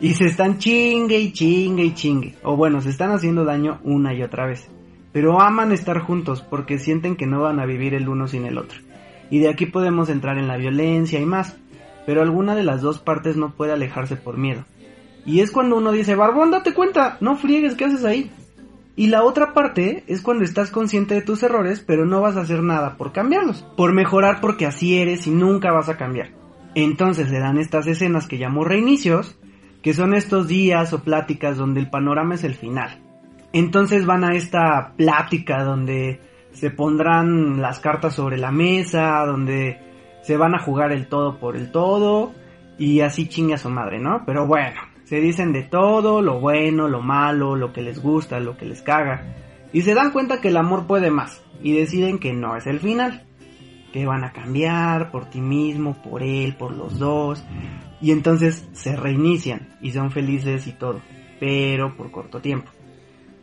Y 0.00 0.14
se 0.14 0.26
están 0.26 0.58
chingue 0.58 1.18
y 1.18 1.32
chingue 1.32 1.84
y 1.84 1.94
chingue. 1.94 2.34
O 2.42 2.56
bueno, 2.56 2.80
se 2.80 2.90
están 2.90 3.10
haciendo 3.10 3.44
daño 3.44 3.80
una 3.84 4.14
y 4.14 4.22
otra 4.22 4.46
vez. 4.46 4.68
Pero 5.12 5.40
aman 5.40 5.72
estar 5.72 6.00
juntos 6.00 6.42
porque 6.42 6.78
sienten 6.78 7.16
que 7.16 7.26
no 7.26 7.40
van 7.40 7.60
a 7.60 7.66
vivir 7.66 7.94
el 7.94 8.08
uno 8.08 8.28
sin 8.28 8.46
el 8.46 8.58
otro. 8.58 8.80
Y 9.32 9.38
de 9.38 9.48
aquí 9.48 9.64
podemos 9.64 10.10
entrar 10.10 10.36
en 10.36 10.46
la 10.46 10.58
violencia 10.58 11.18
y 11.18 11.24
más. 11.24 11.56
Pero 12.04 12.20
alguna 12.20 12.54
de 12.54 12.64
las 12.64 12.82
dos 12.82 12.98
partes 12.98 13.34
no 13.34 13.54
puede 13.54 13.72
alejarse 13.72 14.14
por 14.14 14.36
miedo. 14.36 14.66
Y 15.24 15.40
es 15.40 15.50
cuando 15.50 15.78
uno 15.78 15.90
dice, 15.90 16.14
Barbón, 16.14 16.50
date 16.50 16.74
cuenta, 16.74 17.16
no 17.20 17.36
friegues, 17.36 17.74
¿qué 17.74 17.86
haces 17.86 18.04
ahí? 18.04 18.30
Y 18.94 19.06
la 19.06 19.22
otra 19.22 19.54
parte 19.54 20.04
es 20.06 20.20
cuando 20.20 20.44
estás 20.44 20.70
consciente 20.70 21.14
de 21.14 21.22
tus 21.22 21.42
errores, 21.42 21.80
pero 21.80 22.04
no 22.04 22.20
vas 22.20 22.36
a 22.36 22.42
hacer 22.42 22.62
nada 22.62 22.98
por 22.98 23.12
cambiarlos, 23.12 23.62
por 23.74 23.94
mejorar 23.94 24.42
porque 24.42 24.66
así 24.66 24.98
eres 24.98 25.26
y 25.26 25.30
nunca 25.30 25.72
vas 25.72 25.88
a 25.88 25.96
cambiar. 25.96 26.32
Entonces 26.74 27.30
se 27.30 27.38
dan 27.38 27.56
estas 27.56 27.86
escenas 27.86 28.26
que 28.26 28.36
llamo 28.36 28.64
reinicios, 28.64 29.38
que 29.80 29.94
son 29.94 30.12
estos 30.12 30.46
días 30.46 30.92
o 30.92 31.02
pláticas 31.02 31.56
donde 31.56 31.80
el 31.80 31.88
panorama 31.88 32.34
es 32.34 32.44
el 32.44 32.54
final. 32.54 33.00
Entonces 33.54 34.04
van 34.04 34.24
a 34.24 34.34
esta 34.34 34.92
plática 34.94 35.64
donde 35.64 36.20
se 36.52 36.70
pondrán 36.70 37.60
las 37.60 37.80
cartas 37.80 38.14
sobre 38.14 38.38
la 38.38 38.50
mesa, 38.50 39.24
donde 39.26 39.78
se 40.22 40.36
van 40.36 40.54
a 40.54 40.62
jugar 40.62 40.92
el 40.92 41.08
todo 41.08 41.38
por 41.38 41.56
el 41.56 41.70
todo 41.70 42.32
y 42.78 43.00
así 43.00 43.28
chinga 43.28 43.58
su 43.58 43.68
madre, 43.68 43.98
¿no? 43.98 44.24
Pero 44.24 44.46
bueno, 44.46 44.80
se 45.04 45.20
dicen 45.20 45.52
de 45.52 45.62
todo, 45.62 46.22
lo 46.22 46.40
bueno, 46.40 46.88
lo 46.88 47.02
malo, 47.02 47.56
lo 47.56 47.72
que 47.72 47.82
les 47.82 48.00
gusta, 48.02 48.40
lo 48.40 48.56
que 48.56 48.66
les 48.66 48.82
caga. 48.82 49.34
Y 49.72 49.82
se 49.82 49.94
dan 49.94 50.10
cuenta 50.10 50.40
que 50.40 50.48
el 50.48 50.56
amor 50.56 50.86
puede 50.86 51.10
más. 51.10 51.42
Y 51.62 51.72
deciden 51.72 52.18
que 52.18 52.32
no 52.32 52.56
es 52.56 52.66
el 52.66 52.80
final. 52.80 53.26
Que 53.92 54.06
van 54.06 54.24
a 54.24 54.32
cambiar 54.32 55.10
por 55.10 55.26
ti 55.26 55.40
mismo, 55.40 56.00
por 56.02 56.22
él, 56.22 56.56
por 56.56 56.74
los 56.74 56.98
dos. 56.98 57.44
Y 58.00 58.10
entonces 58.10 58.68
se 58.72 58.96
reinician 58.96 59.76
y 59.80 59.92
son 59.92 60.10
felices 60.10 60.66
y 60.66 60.72
todo. 60.72 61.00
Pero 61.40 61.96
por 61.96 62.10
corto 62.10 62.40
tiempo. 62.40 62.70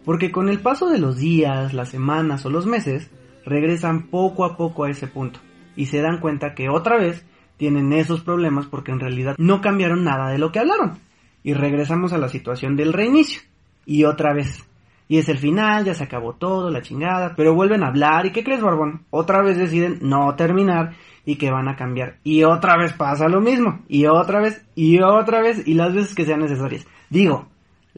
Porque 0.09 0.31
con 0.31 0.49
el 0.49 0.59
paso 0.59 0.89
de 0.89 0.97
los 0.97 1.17
días, 1.17 1.71
las 1.75 1.89
semanas 1.89 2.43
o 2.43 2.49
los 2.49 2.65
meses, 2.65 3.11
regresan 3.45 4.07
poco 4.07 4.43
a 4.43 4.57
poco 4.57 4.85
a 4.85 4.89
ese 4.89 5.05
punto. 5.05 5.39
Y 5.75 5.85
se 5.85 6.01
dan 6.01 6.19
cuenta 6.19 6.55
que 6.55 6.67
otra 6.67 6.97
vez 6.97 7.23
tienen 7.57 7.93
esos 7.93 8.21
problemas 8.21 8.65
porque 8.65 8.91
en 8.91 8.99
realidad 8.99 9.35
no 9.37 9.61
cambiaron 9.61 10.03
nada 10.03 10.31
de 10.31 10.39
lo 10.39 10.51
que 10.51 10.57
hablaron 10.57 10.97
y 11.43 11.53
regresamos 11.53 12.11
a 12.11 12.17
la 12.17 12.27
situación 12.27 12.75
del 12.75 12.91
reinicio. 12.91 13.43
Y 13.85 14.05
otra 14.05 14.33
vez, 14.33 14.65
Y 15.07 15.19
es 15.19 15.29
el 15.29 15.37
final, 15.37 15.85
ya 15.85 15.93
se 15.93 16.05
acabó 16.05 16.33
todo, 16.33 16.71
la 16.71 16.81
chingada, 16.81 17.35
pero 17.37 17.53
vuelven 17.53 17.83
a 17.83 17.89
hablar 17.89 18.25
y 18.25 18.31
¿qué 18.31 18.43
crees, 18.43 18.61
Barbón? 18.61 19.05
Otra 19.11 19.43
vez 19.43 19.59
deciden 19.59 19.99
no 20.01 20.33
terminar 20.33 20.95
y 21.23 21.35
que 21.35 21.51
van 21.51 21.67
a 21.67 21.75
cambiar. 21.75 22.17
Y 22.23 22.45
otra 22.45 22.77
vez 22.77 22.93
pasa 22.93 23.27
lo 23.27 23.41
mismo, 23.41 23.81
y 23.87 24.07
otra 24.07 24.41
vez, 24.41 24.65
y 24.73 25.03
otra 25.03 25.39
vez, 25.43 25.67
y 25.67 25.75
las 25.75 25.93
veces 25.93 26.15
que 26.15 26.25
sean 26.25 26.39
necesarias. 26.39 26.87
Digo, 27.11 27.47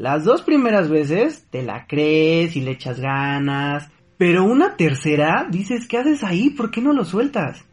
las 0.01 0.23
dos 0.23 0.41
primeras 0.41 0.89
veces 0.89 1.45
te 1.51 1.61
la 1.61 1.85
crees 1.85 2.55
y 2.55 2.61
le 2.61 2.71
echas 2.71 2.99
ganas, 2.99 3.91
pero 4.17 4.43
una 4.43 4.75
tercera 4.75 5.45
dices, 5.47 5.87
¿qué 5.87 5.99
haces 5.99 6.23
ahí? 6.23 6.49
¿Por 6.49 6.71
qué 6.71 6.81
no 6.81 6.91
lo 6.91 7.05
sueltas? 7.05 7.67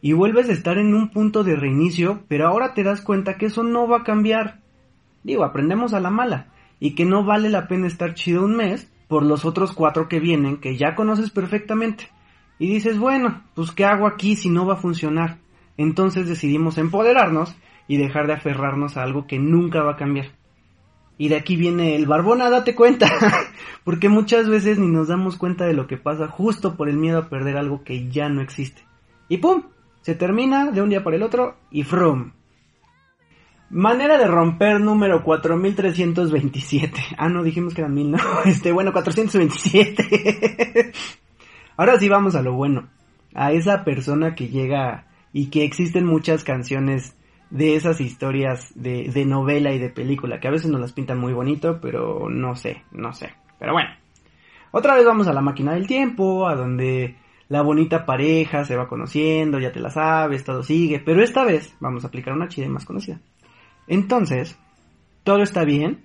Y 0.00 0.12
vuelves 0.12 0.48
a 0.48 0.52
estar 0.52 0.78
en 0.78 0.94
un 0.94 1.10
punto 1.10 1.42
de 1.42 1.56
reinicio, 1.56 2.22
pero 2.28 2.46
ahora 2.46 2.72
te 2.72 2.84
das 2.84 3.00
cuenta 3.00 3.36
que 3.36 3.46
eso 3.46 3.64
no 3.64 3.88
va 3.88 3.98
a 3.98 4.04
cambiar. 4.04 4.60
Digo, 5.24 5.42
aprendemos 5.42 5.92
a 5.92 5.98
la 5.98 6.10
mala 6.10 6.52
y 6.78 6.94
que 6.94 7.04
no 7.04 7.24
vale 7.24 7.50
la 7.50 7.66
pena 7.66 7.88
estar 7.88 8.14
chido 8.14 8.44
un 8.44 8.54
mes 8.54 8.88
por 9.08 9.24
los 9.24 9.44
otros 9.44 9.72
cuatro 9.72 10.06
que 10.08 10.20
vienen 10.20 10.58
que 10.58 10.76
ya 10.76 10.94
conoces 10.94 11.30
perfectamente. 11.32 12.10
Y 12.60 12.68
dices, 12.68 12.96
bueno, 12.96 13.42
pues 13.56 13.72
¿qué 13.72 13.86
hago 13.86 14.06
aquí 14.06 14.36
si 14.36 14.50
no 14.50 14.66
va 14.66 14.74
a 14.74 14.80
funcionar? 14.80 15.38
Entonces 15.76 16.28
decidimos 16.28 16.78
empoderarnos 16.78 17.56
y 17.88 17.96
dejar 17.96 18.28
de 18.28 18.34
aferrarnos 18.34 18.96
a 18.96 19.02
algo 19.02 19.26
que 19.26 19.40
nunca 19.40 19.82
va 19.82 19.94
a 19.94 19.96
cambiar. 19.96 20.40
Y 21.18 21.28
de 21.28 21.36
aquí 21.36 21.56
viene 21.56 21.94
el 21.94 22.06
barbona, 22.06 22.50
date 22.50 22.74
cuenta, 22.74 23.08
porque 23.84 24.08
muchas 24.08 24.48
veces 24.48 24.78
ni 24.78 24.88
nos 24.88 25.08
damos 25.08 25.36
cuenta 25.36 25.66
de 25.66 25.74
lo 25.74 25.86
que 25.86 25.96
pasa 25.96 26.26
justo 26.26 26.76
por 26.76 26.88
el 26.88 26.96
miedo 26.96 27.18
a 27.18 27.28
perder 27.28 27.56
algo 27.56 27.84
que 27.84 28.10
ya 28.10 28.28
no 28.28 28.40
existe. 28.40 28.82
Y 29.28 29.38
¡pum! 29.38 29.64
Se 30.00 30.14
termina 30.14 30.70
de 30.70 30.82
un 30.82 30.90
día 30.90 31.04
para 31.04 31.16
el 31.16 31.22
otro 31.22 31.56
y 31.70 31.84
¡frum! 31.84 32.32
Manera 33.72 34.18
de 34.18 34.26
romper 34.26 34.80
número 34.80 35.22
4327. 35.22 37.00
Ah, 37.16 37.30
no, 37.30 37.42
dijimos 37.42 37.72
que 37.72 37.80
eran 37.80 37.94
mil, 37.94 38.10
no. 38.10 38.18
Este, 38.44 38.70
bueno, 38.70 38.92
427. 38.92 40.92
Ahora 41.78 41.98
sí 41.98 42.08
vamos 42.08 42.34
a 42.34 42.42
lo 42.42 42.52
bueno. 42.52 42.90
A 43.34 43.52
esa 43.52 43.82
persona 43.82 44.34
que 44.34 44.48
llega 44.48 45.06
y 45.32 45.46
que 45.46 45.64
existen 45.64 46.04
muchas 46.04 46.44
canciones 46.44 47.16
de 47.52 47.76
esas 47.76 48.00
historias 48.00 48.72
de, 48.74 49.10
de 49.12 49.26
novela 49.26 49.72
y 49.72 49.78
de 49.78 49.90
película, 49.90 50.40
que 50.40 50.48
a 50.48 50.50
veces 50.50 50.70
nos 50.70 50.80
las 50.80 50.94
pintan 50.94 51.18
muy 51.18 51.34
bonito, 51.34 51.80
pero 51.82 52.30
no 52.30 52.56
sé, 52.56 52.82
no 52.92 53.12
sé. 53.12 53.34
Pero 53.58 53.74
bueno. 53.74 53.90
Otra 54.70 54.94
vez 54.94 55.04
vamos 55.04 55.28
a 55.28 55.34
la 55.34 55.42
máquina 55.42 55.74
del 55.74 55.86
tiempo, 55.86 56.48
a 56.48 56.54
donde 56.54 57.16
la 57.48 57.60
bonita 57.60 58.06
pareja 58.06 58.64
se 58.64 58.74
va 58.74 58.88
conociendo, 58.88 59.58
ya 59.58 59.70
te 59.70 59.80
la 59.80 59.90
sabes, 59.90 60.44
todo 60.44 60.62
sigue, 60.62 60.98
pero 60.98 61.22
esta 61.22 61.44
vez 61.44 61.76
vamos 61.78 62.04
a 62.04 62.06
aplicar 62.06 62.32
una 62.32 62.48
chida 62.48 62.66
más 62.70 62.86
conocida. 62.86 63.20
Entonces, 63.86 64.58
todo 65.22 65.42
está 65.42 65.64
bien 65.64 66.02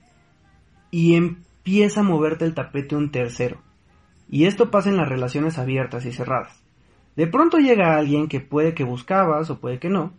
y 0.92 1.16
empieza 1.16 2.01
a 2.01 2.04
moverte 2.04 2.44
el 2.44 2.56
tapete 2.56 2.98
un 2.98 3.10
tercero. 3.10 3.60
Y 4.30 4.48
esto 4.48 4.70
pasa 4.70 4.89
en 4.89 4.98
las 4.98 5.08
relaciones 5.08 5.58
abiertas 5.58 6.06
y 6.06 6.12
cerradas. 6.12 6.62
De 7.16 7.27
pronto 7.27 7.58
llega 7.58 7.96
alguien 7.96 8.27
que 8.27 8.42
puede 8.42 8.74
que 8.74 8.84
buscabas 8.84 9.50
o 9.50 9.62
puede 9.62 9.80
que 9.80 9.88
no, 9.88 10.12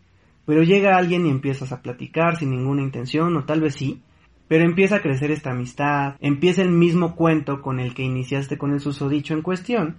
pero 0.48 0.62
llega 0.62 0.96
alguien 0.96 1.26
y 1.26 1.28
empiezas 1.28 1.72
a 1.72 1.82
platicar 1.82 2.38
sin 2.38 2.48
ninguna 2.48 2.80
intención 2.80 3.36
o 3.36 3.44
tal 3.44 3.60
vez 3.60 3.74
sí, 3.74 4.00
pero 4.48 4.64
empieza 4.64 4.96
a 4.96 5.02
crecer 5.02 5.30
esta 5.30 5.50
amistad, 5.50 6.14
empieza 6.20 6.62
el 6.62 6.70
mismo 6.70 7.16
cuento 7.16 7.60
con 7.60 7.80
el 7.80 7.92
que 7.92 8.02
iniciaste 8.02 8.56
con 8.56 8.72
el 8.72 8.80
susodicho 8.80 9.34
en 9.34 9.42
cuestión, 9.42 9.98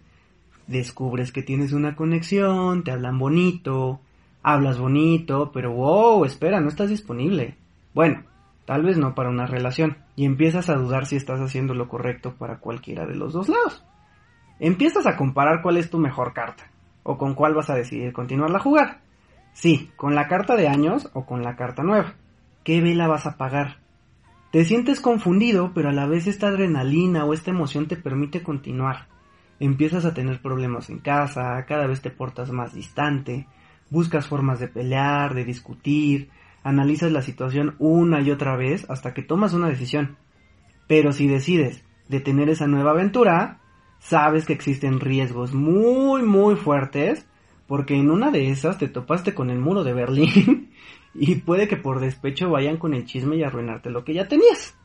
descubres 0.65 1.31
que 1.31 1.43
tienes 1.43 1.71
una 1.71 1.95
conexión, 1.95 2.83
te 2.83 2.89
hablan 2.89 3.19
bonito, 3.19 3.99
hablas 4.41 4.79
bonito, 4.79 5.51
pero 5.53 5.71
wow, 5.71 6.25
espera, 6.25 6.59
no 6.59 6.69
estás 6.69 6.89
disponible. 6.89 7.55
Bueno, 7.93 8.23
tal 8.65 8.81
vez 8.81 8.97
no 8.97 9.13
para 9.13 9.29
una 9.29 9.45
relación, 9.45 9.97
y 10.15 10.25
empiezas 10.25 10.67
a 10.71 10.77
dudar 10.77 11.05
si 11.05 11.15
estás 11.15 11.39
haciendo 11.41 11.75
lo 11.75 11.87
correcto 11.87 12.33
para 12.39 12.57
cualquiera 12.57 13.05
de 13.05 13.13
los 13.13 13.33
dos 13.33 13.49
lados. 13.49 13.85
Empiezas 14.59 15.05
a 15.05 15.15
comparar 15.15 15.61
cuál 15.61 15.77
es 15.77 15.91
tu 15.91 15.99
mejor 15.99 16.33
carta, 16.33 16.71
o 17.03 17.19
con 17.19 17.35
cuál 17.35 17.53
vas 17.53 17.69
a 17.69 17.75
decidir 17.75 18.13
continuar 18.13 18.49
la 18.49 18.59
jugar. 18.59 19.07
Sí, 19.53 19.91
con 19.95 20.15
la 20.15 20.27
carta 20.27 20.55
de 20.55 20.67
años 20.67 21.09
o 21.13 21.25
con 21.25 21.43
la 21.43 21.55
carta 21.55 21.83
nueva. 21.83 22.15
¿Qué 22.63 22.81
vela 22.81 23.07
vas 23.07 23.25
a 23.25 23.37
pagar? 23.37 23.77
Te 24.51 24.65
sientes 24.65 24.99
confundido, 24.99 25.73
pero 25.73 25.89
a 25.89 25.93
la 25.93 26.07
vez 26.07 26.27
esta 26.27 26.47
adrenalina 26.47 27.25
o 27.25 27.33
esta 27.33 27.51
emoción 27.51 27.87
te 27.87 27.97
permite 27.97 28.41
continuar. 28.41 29.07
Empiezas 29.59 30.05
a 30.05 30.13
tener 30.13 30.41
problemas 30.41 30.89
en 30.89 30.99
casa, 30.99 31.65
cada 31.67 31.85
vez 31.85 32.01
te 32.01 32.09
portas 32.09 32.51
más 32.51 32.73
distante, 32.73 33.47
buscas 33.89 34.27
formas 34.27 34.59
de 34.59 34.67
pelear, 34.67 35.35
de 35.35 35.45
discutir, 35.45 36.29
analizas 36.63 37.11
la 37.11 37.21
situación 37.21 37.75
una 37.77 38.21
y 38.21 38.31
otra 38.31 38.55
vez 38.55 38.89
hasta 38.89 39.13
que 39.13 39.21
tomas 39.21 39.53
una 39.53 39.69
decisión. 39.69 40.17
Pero 40.87 41.11
si 41.11 41.27
decides 41.27 41.83
detener 42.07 42.49
esa 42.49 42.67
nueva 42.67 42.91
aventura, 42.91 43.59
sabes 43.99 44.45
que 44.45 44.53
existen 44.53 44.99
riesgos 44.99 45.53
muy 45.53 46.23
muy 46.23 46.55
fuertes 46.55 47.27
porque 47.69 47.95
en 47.95 48.11
una 48.11 48.31
de 48.31 48.49
esas 48.49 48.77
te 48.77 48.89
topaste 48.89 49.33
con 49.33 49.49
el 49.49 49.59
muro 49.59 49.85
de 49.85 49.93
Berlín 49.93 50.71
y 51.13 51.35
puede 51.35 51.69
que 51.69 51.77
por 51.77 52.01
despecho 52.01 52.49
vayan 52.49 52.75
con 52.75 52.93
el 52.93 53.05
chisme 53.05 53.37
y 53.37 53.43
arruinarte 53.43 53.89
lo 53.89 54.03
que 54.03 54.13
ya 54.13 54.27
tenías. 54.27 54.75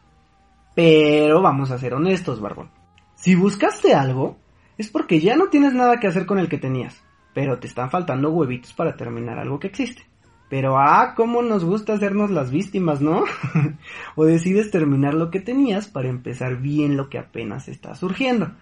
Pero 0.76 1.43
vamos 1.43 1.73
a 1.73 1.79
ser 1.79 1.95
honestos, 1.95 2.41
Barbón. 2.41 2.71
Si 3.17 3.35
buscaste 3.35 3.95
algo, 3.95 4.37
es 4.79 4.88
porque 4.88 5.19
ya 5.19 5.35
no 5.35 5.49
tienes 5.49 5.75
nada 5.75 5.99
que 5.99 6.07
hacer 6.07 6.26
con 6.26 6.38
el 6.38 6.49
que 6.49 6.59
tenías 6.59 7.03
pero 7.35 7.59
te 7.59 7.67
están 7.67 7.91
faltando 7.91 8.31
huevitos 8.31 8.73
para 8.73 8.97
terminar 8.97 9.38
algo 9.38 9.59
que 9.59 9.67
existe. 9.67 10.03
Pero 10.49 10.79
ah, 10.79 11.14
cómo 11.17 11.43
nos 11.43 11.64
gusta 11.64 11.95
hacernos 11.95 12.31
las 12.31 12.50
víctimas, 12.50 13.00
¿no? 13.00 13.25
o 14.14 14.25
decides 14.25 14.71
terminar 14.71 15.14
lo 15.14 15.31
que 15.31 15.41
tenías 15.41 15.88
para 15.88 16.09
empezar 16.09 16.59
bien 16.61 16.97
lo 16.97 17.11
que 17.11 17.19
apenas 17.19 17.69
está 17.69 17.95
surgiendo. 17.95 18.53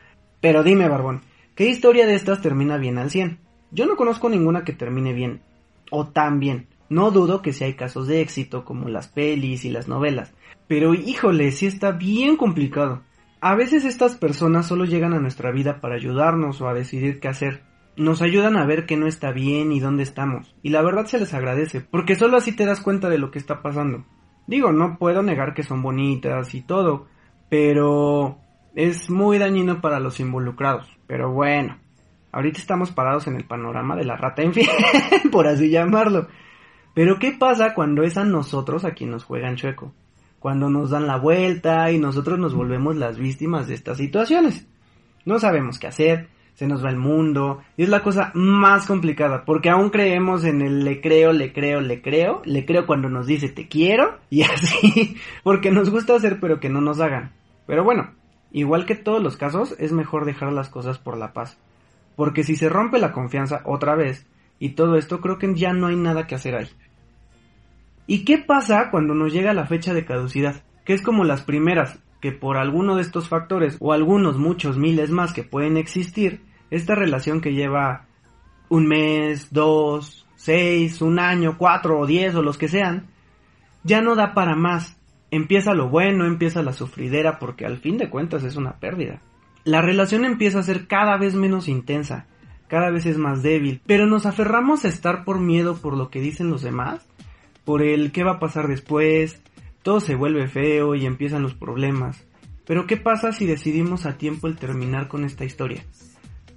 Pero 0.41 0.63
dime, 0.63 0.89
Barbón, 0.89 1.23
¿qué 1.55 1.69
historia 1.69 2.07
de 2.07 2.15
estas 2.15 2.41
termina 2.41 2.79
bien 2.79 2.99
al 2.99 3.11
100? 3.11 3.39
Yo 3.73 3.87
no 3.87 3.97
conozco 3.97 4.29
ninguna 4.29 4.65
que 4.65 4.73
termine 4.73 5.13
bien, 5.15 5.41
o 5.91 6.07
tan 6.07 6.39
bien. 6.39 6.69
No 6.89 7.11
dudo 7.11 7.41
que 7.41 7.55
si 7.55 7.65
hay 7.65 7.75
casos 7.75 8.07
de 8.07 8.21
éxito 8.21 8.67
como 8.67 8.89
las 8.91 9.09
pelis 9.09 9.65
y 9.65 9.71
las 9.71 9.89
novelas, 9.89 10.35
pero 10.69 10.93
híjole, 10.95 11.51
sí 11.53 11.67
está 11.67 11.93
bien 11.93 12.37
complicado. 12.37 13.03
A 13.41 13.55
veces 13.55 13.85
estas 13.85 14.17
personas 14.17 14.67
solo 14.67 14.85
llegan 14.85 15.15
a 15.15 15.21
nuestra 15.21 15.51
vida 15.51 15.81
para 15.81 15.95
ayudarnos 15.95 16.61
o 16.61 16.69
a 16.69 16.75
decidir 16.75 17.19
qué 17.19 17.29
hacer, 17.29 17.63
nos 17.97 18.23
ayudan 18.23 18.57
a 18.57 18.67
ver 18.67 18.87
qué 18.87 18.97
no 18.97 19.07
está 19.07 19.33
bien 19.33 19.73
y 19.73 19.81
dónde 19.81 20.03
estamos. 20.03 20.55
Y 20.63 20.71
la 20.71 20.83
verdad 20.83 21.07
se 21.07 21.19
les 21.19 21.35
agradece, 21.35 21.81
porque 21.81 22.15
solo 22.15 22.37
así 22.37 22.53
te 22.53 22.67
das 22.67 22.81
cuenta 22.81 23.09
de 23.09 23.19
lo 23.19 23.31
que 23.31 23.39
está 23.39 23.63
pasando. 23.63 24.05
Digo, 24.47 24.73
no 24.73 24.99
puedo 24.99 25.23
negar 25.23 25.55
que 25.55 25.63
son 25.63 25.83
bonitas 25.83 26.55
y 26.55 26.63
todo, 26.63 27.07
pero 27.49 28.39
es 28.75 29.11
muy 29.11 29.39
dañino 29.39 29.81
para 29.81 30.01
los 30.01 30.21
involucrados. 30.21 30.89
Pero 31.07 31.33
bueno, 31.33 31.79
ahorita 32.33 32.59
estamos 32.59 32.91
parados 32.91 33.27
en 33.27 33.37
el 33.37 33.45
panorama 33.45 33.95
de 33.95 34.05
la 34.05 34.17
rata 34.17 34.43
infiel, 34.43 34.69
por 35.31 35.47
así 35.47 35.71
llamarlo. 35.71 36.29
Pero 36.95 37.19
¿qué 37.19 37.33
pasa 37.33 37.75
cuando 37.75 38.03
es 38.03 38.17
a 38.17 38.25
nosotros 38.25 38.85
a 38.85 38.93
quien 38.93 39.11
nos 39.11 39.25
juegan 39.25 39.57
chueco? 39.57 39.95
Cuando 40.39 40.69
nos 40.69 40.91
dan 40.91 41.07
la 41.07 41.19
vuelta 41.19 41.91
y 41.93 41.99
nosotros 41.99 42.39
nos 42.39 42.55
volvemos 42.55 42.97
las 42.97 43.17
víctimas 43.17 43.69
de 43.69 43.75
estas 43.75 43.99
situaciones. 43.99 44.67
No 45.25 45.39
sabemos 45.39 45.79
qué 45.79 45.87
hacer, 45.87 46.29
se 46.55 46.67
nos 46.67 46.85
va 46.85 46.91
el 46.91 46.97
mundo. 46.97 47.61
Y 47.77 47.85
es 47.85 47.89
la 47.89 48.03
cosa 48.03 48.33
más 48.35 48.87
complicada, 48.87 49.45
porque 49.45 49.71
aún 49.71 49.91
creemos 49.91 50.45
en 50.45 50.63
el 50.63 50.85
le 50.85 51.01
creo, 51.01 51.33
le 51.33 51.53
creo, 51.53 51.81
le 51.81 52.03
creo, 52.03 52.43
le 52.45 52.65
creo 52.65 52.87
cuando 52.87 53.09
nos 53.09 53.27
dice 53.27 53.49
te 53.49 53.69
quiero, 53.69 54.19
y 54.31 54.43
así, 54.43 55.17
porque 55.43 55.71
nos 55.71 55.91
gusta 55.91 56.17
hacer 56.17 56.41
pero 56.41 56.61
que 56.61 56.69
no 56.69 56.81
nos 56.81 57.01
hagan. 57.01 57.33
Pero 57.67 57.85
bueno, 57.85 58.11
igual 58.51 58.85
que 58.85 58.97
todos 58.97 59.23
los 59.23 59.37
casos, 59.37 59.77
es 59.79 59.93
mejor 59.93 60.25
dejar 60.25 60.53
las 60.53 60.69
cosas 60.69 60.99
por 60.99 61.17
la 61.17 61.33
paz. 61.33 61.59
Porque 62.17 62.45
si 62.45 62.57
se 62.57 62.69
rompe 62.69 62.99
la 62.99 63.13
confianza 63.13 63.63
otra 63.65 63.95
vez, 63.95 64.27
y 64.59 64.71
todo 64.71 64.97
esto, 64.97 65.21
creo 65.21 65.39
que 65.39 65.55
ya 65.55 65.73
no 65.73 65.89
hay 65.89 65.97
nada 65.97 66.27
que 66.27 66.35
hacer 66.35 66.55
ahí. 66.55 66.69
¿Y 68.07 68.25
qué 68.25 68.39
pasa 68.39 68.91
cuando 68.91 69.15
nos 69.15 69.33
llega 69.33 69.55
la 69.55 69.67
fecha 69.67 69.95
de 69.95 70.05
caducidad? 70.05 70.63
Que 70.85 70.93
es 70.93 71.03
como 71.03 71.25
las 71.25 71.43
primeras, 71.43 71.99
que 72.21 72.31
por 72.31 72.57
alguno 72.57 72.95
de 72.95 73.03
estos 73.03 73.29
factores 73.29 73.77
o 73.81 73.93
algunos 73.93 74.39
muchos 74.39 74.79
miles 74.79 75.11
más 75.11 75.33
que 75.33 75.43
pueden 75.43 75.77
existir, 75.77 76.43
esta 76.71 76.95
relación 76.95 77.41
que 77.41 77.55
lleva 77.55 78.07
un 78.69 78.87
mes, 78.87 79.53
dos, 79.53 80.27
seis, 80.37 81.03
un 81.03 81.19
año, 81.19 81.59
cuatro 81.59 81.99
o 81.99 82.07
diez 82.07 82.35
o 82.35 82.43
los 82.43 82.57
que 82.57 82.69
sean, 82.69 83.09
ya 83.85 84.01
no 84.01 84.15
da 84.15 84.35
para 84.35 84.55
más. 84.55 84.97
Empieza 85.31 85.75
lo 85.75 85.89
bueno, 85.89 86.25
empieza 86.25 86.63
la 86.63 86.73
sufridera 86.73 87.39
porque 87.39 87.67
al 87.67 87.79
fin 87.79 87.99
de 87.99 88.11
cuentas 88.11 88.45
es 88.45 88.57
una 88.57 88.79
pérdida. 88.79 89.21
La 89.65 89.81
relación 89.81 90.25
empieza 90.25 90.59
a 90.59 90.65
ser 90.65 90.89
cada 90.89 91.17
vez 91.17 91.35
menos 91.35 91.69
intensa, 91.69 92.27
cada 92.67 92.91
vez 92.91 93.07
es 93.07 93.17
más 93.17 93.43
débil, 93.43 93.81
pero 93.87 94.07
nos 94.07 94.27
aferramos 94.27 94.85
a 94.85 94.89
estar 94.89 95.25
por 95.25 95.39
miedo 95.39 95.77
por 95.77 95.97
lo 95.97 96.11
que 96.11 96.21
dicen 96.21 96.51
los 96.51 96.63
demás, 96.63 97.07
por 97.65 97.83
el 97.83 98.11
qué 98.11 98.25
va 98.25 98.33
a 98.33 98.41
pasar 98.41 98.67
después, 98.67 99.41
todo 99.83 100.01
se 100.01 100.17
vuelve 100.17 100.49
feo 100.49 100.95
y 100.97 101.07
empiezan 101.07 101.43
los 101.43 101.55
problemas. 101.55 102.27
Pero 102.67 102.87
¿qué 102.87 102.97
pasa 102.97 103.33
si 103.33 103.47
decidimos 103.47 104.07
a 104.07 104.17
tiempo 104.17 104.49
el 104.49 104.57
terminar 104.57 105.07
con 105.07 105.25
esta 105.25 105.45
historia? 105.45 105.85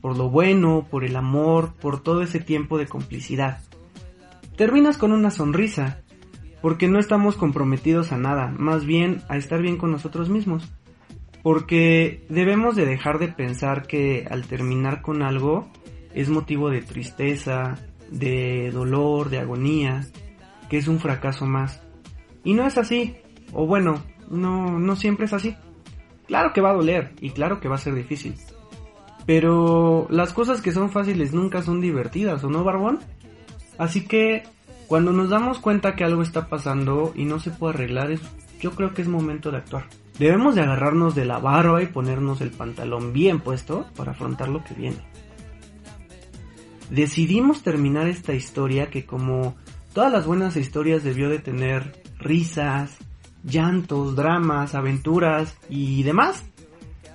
Por 0.01 0.17
lo 0.17 0.29
bueno, 0.29 0.87
por 0.89 1.03
el 1.03 1.15
amor, 1.15 1.73
por 1.75 2.01
todo 2.01 2.23
ese 2.23 2.39
tiempo 2.39 2.77
de 2.77 2.87
complicidad. 2.87 3.59
Terminas 4.55 4.97
con 4.97 5.11
una 5.11 5.31
sonrisa, 5.31 6.01
porque 6.61 6.87
no 6.87 6.97
estamos 6.97 7.35
comprometidos 7.35 8.11
a 8.11 8.17
nada, 8.17 8.47
más 8.57 8.85
bien 8.85 9.21
a 9.29 9.37
estar 9.37 9.61
bien 9.61 9.77
con 9.77 9.91
nosotros 9.91 10.29
mismos. 10.29 10.71
Porque 11.45 12.25
debemos 12.27 12.75
de 12.75 12.87
dejar 12.87 13.19
de 13.19 13.27
pensar 13.27 13.85
que 13.85 14.25
al 14.31 14.47
terminar 14.47 15.03
con 15.03 15.21
algo 15.21 15.67
es 16.15 16.27
motivo 16.27 16.71
de 16.71 16.81
tristeza, 16.81 17.75
de 18.09 18.71
dolor, 18.71 19.29
de 19.29 19.37
agonía, 19.37 20.01
que 20.71 20.79
es 20.79 20.87
un 20.87 20.97
fracaso 20.97 21.45
más. 21.45 21.83
Y 22.43 22.55
no 22.55 22.65
es 22.65 22.79
así, 22.79 23.17
o 23.53 23.67
bueno, 23.67 24.01
no, 24.27 24.79
no 24.79 24.95
siempre 24.95 25.27
es 25.27 25.33
así. 25.33 25.55
Claro 26.25 26.51
que 26.51 26.61
va 26.61 26.71
a 26.71 26.77
doler 26.77 27.13
y 27.21 27.29
claro 27.29 27.59
que 27.59 27.69
va 27.69 27.75
a 27.75 27.77
ser 27.77 27.93
difícil. 27.93 28.33
Pero 29.27 30.07
las 30.09 30.33
cosas 30.33 30.61
que 30.61 30.71
son 30.71 30.89
fáciles 30.89 31.31
nunca 31.31 31.61
son 31.61 31.79
divertidas, 31.79 32.43
¿o 32.43 32.49
no, 32.49 32.63
Barbón? 32.63 33.01
Así 33.77 34.07
que 34.07 34.41
cuando 34.87 35.13
nos 35.13 35.29
damos 35.29 35.59
cuenta 35.59 35.95
que 35.95 36.05
algo 36.05 36.23
está 36.23 36.47
pasando 36.47 37.13
y 37.15 37.25
no 37.25 37.39
se 37.39 37.51
puede 37.51 37.75
arreglar, 37.75 38.09
yo 38.59 38.71
creo 38.71 38.95
que 38.95 39.03
es 39.03 39.07
momento 39.07 39.51
de 39.51 39.57
actuar. 39.57 39.85
Debemos 40.17 40.55
de 40.55 40.61
agarrarnos 40.61 41.13
de 41.13 41.25
la 41.25 41.39
barba 41.39 41.83
y 41.83 41.87
ponernos 41.87 42.39
el 42.41 42.51
pantalón 42.51 43.11
bien 43.11 43.41
puesto 43.41 43.85
para 43.95 44.11
afrontar 44.11 44.47
lo 44.47 44.63
que 44.63 44.73
viene. 44.73 44.97
Decidimos 46.89 47.63
terminar 47.63 48.07
esta 48.07 48.33
historia 48.33 48.89
que 48.89 49.05
como 49.05 49.55
todas 49.93 50.11
las 50.11 50.25
buenas 50.25 50.55
historias 50.55 51.03
debió 51.03 51.29
de 51.29 51.39
tener 51.39 52.01
risas, 52.19 52.97
llantos, 53.43 54.15
dramas, 54.15 54.75
aventuras 54.75 55.57
y 55.69 56.03
demás. 56.03 56.43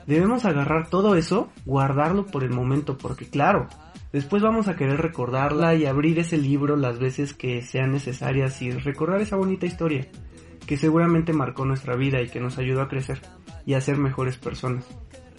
Debemos 0.06 0.44
agarrar 0.44 0.88
todo 0.88 1.14
eso, 1.14 1.50
guardarlo 1.64 2.26
por 2.26 2.42
el 2.42 2.50
momento, 2.50 2.98
porque 2.98 3.26
claro, 3.26 3.68
después 4.12 4.42
vamos 4.42 4.66
a 4.66 4.76
querer 4.76 5.00
recordarla 5.00 5.74
y 5.74 5.86
abrir 5.86 6.18
ese 6.18 6.36
libro 6.36 6.76
las 6.76 6.98
veces 6.98 7.32
que 7.32 7.62
sean 7.62 7.92
necesarias 7.92 8.60
y 8.60 8.72
recordar 8.72 9.20
esa 9.20 9.36
bonita 9.36 9.66
historia, 9.66 10.08
que 10.70 10.76
seguramente 10.76 11.32
marcó 11.32 11.64
nuestra 11.64 11.96
vida 11.96 12.22
y 12.22 12.28
que 12.28 12.38
nos 12.38 12.56
ayudó 12.56 12.82
a 12.82 12.88
crecer 12.88 13.20
y 13.66 13.74
a 13.74 13.80
ser 13.80 13.96
mejores 13.96 14.36
personas. 14.36 14.86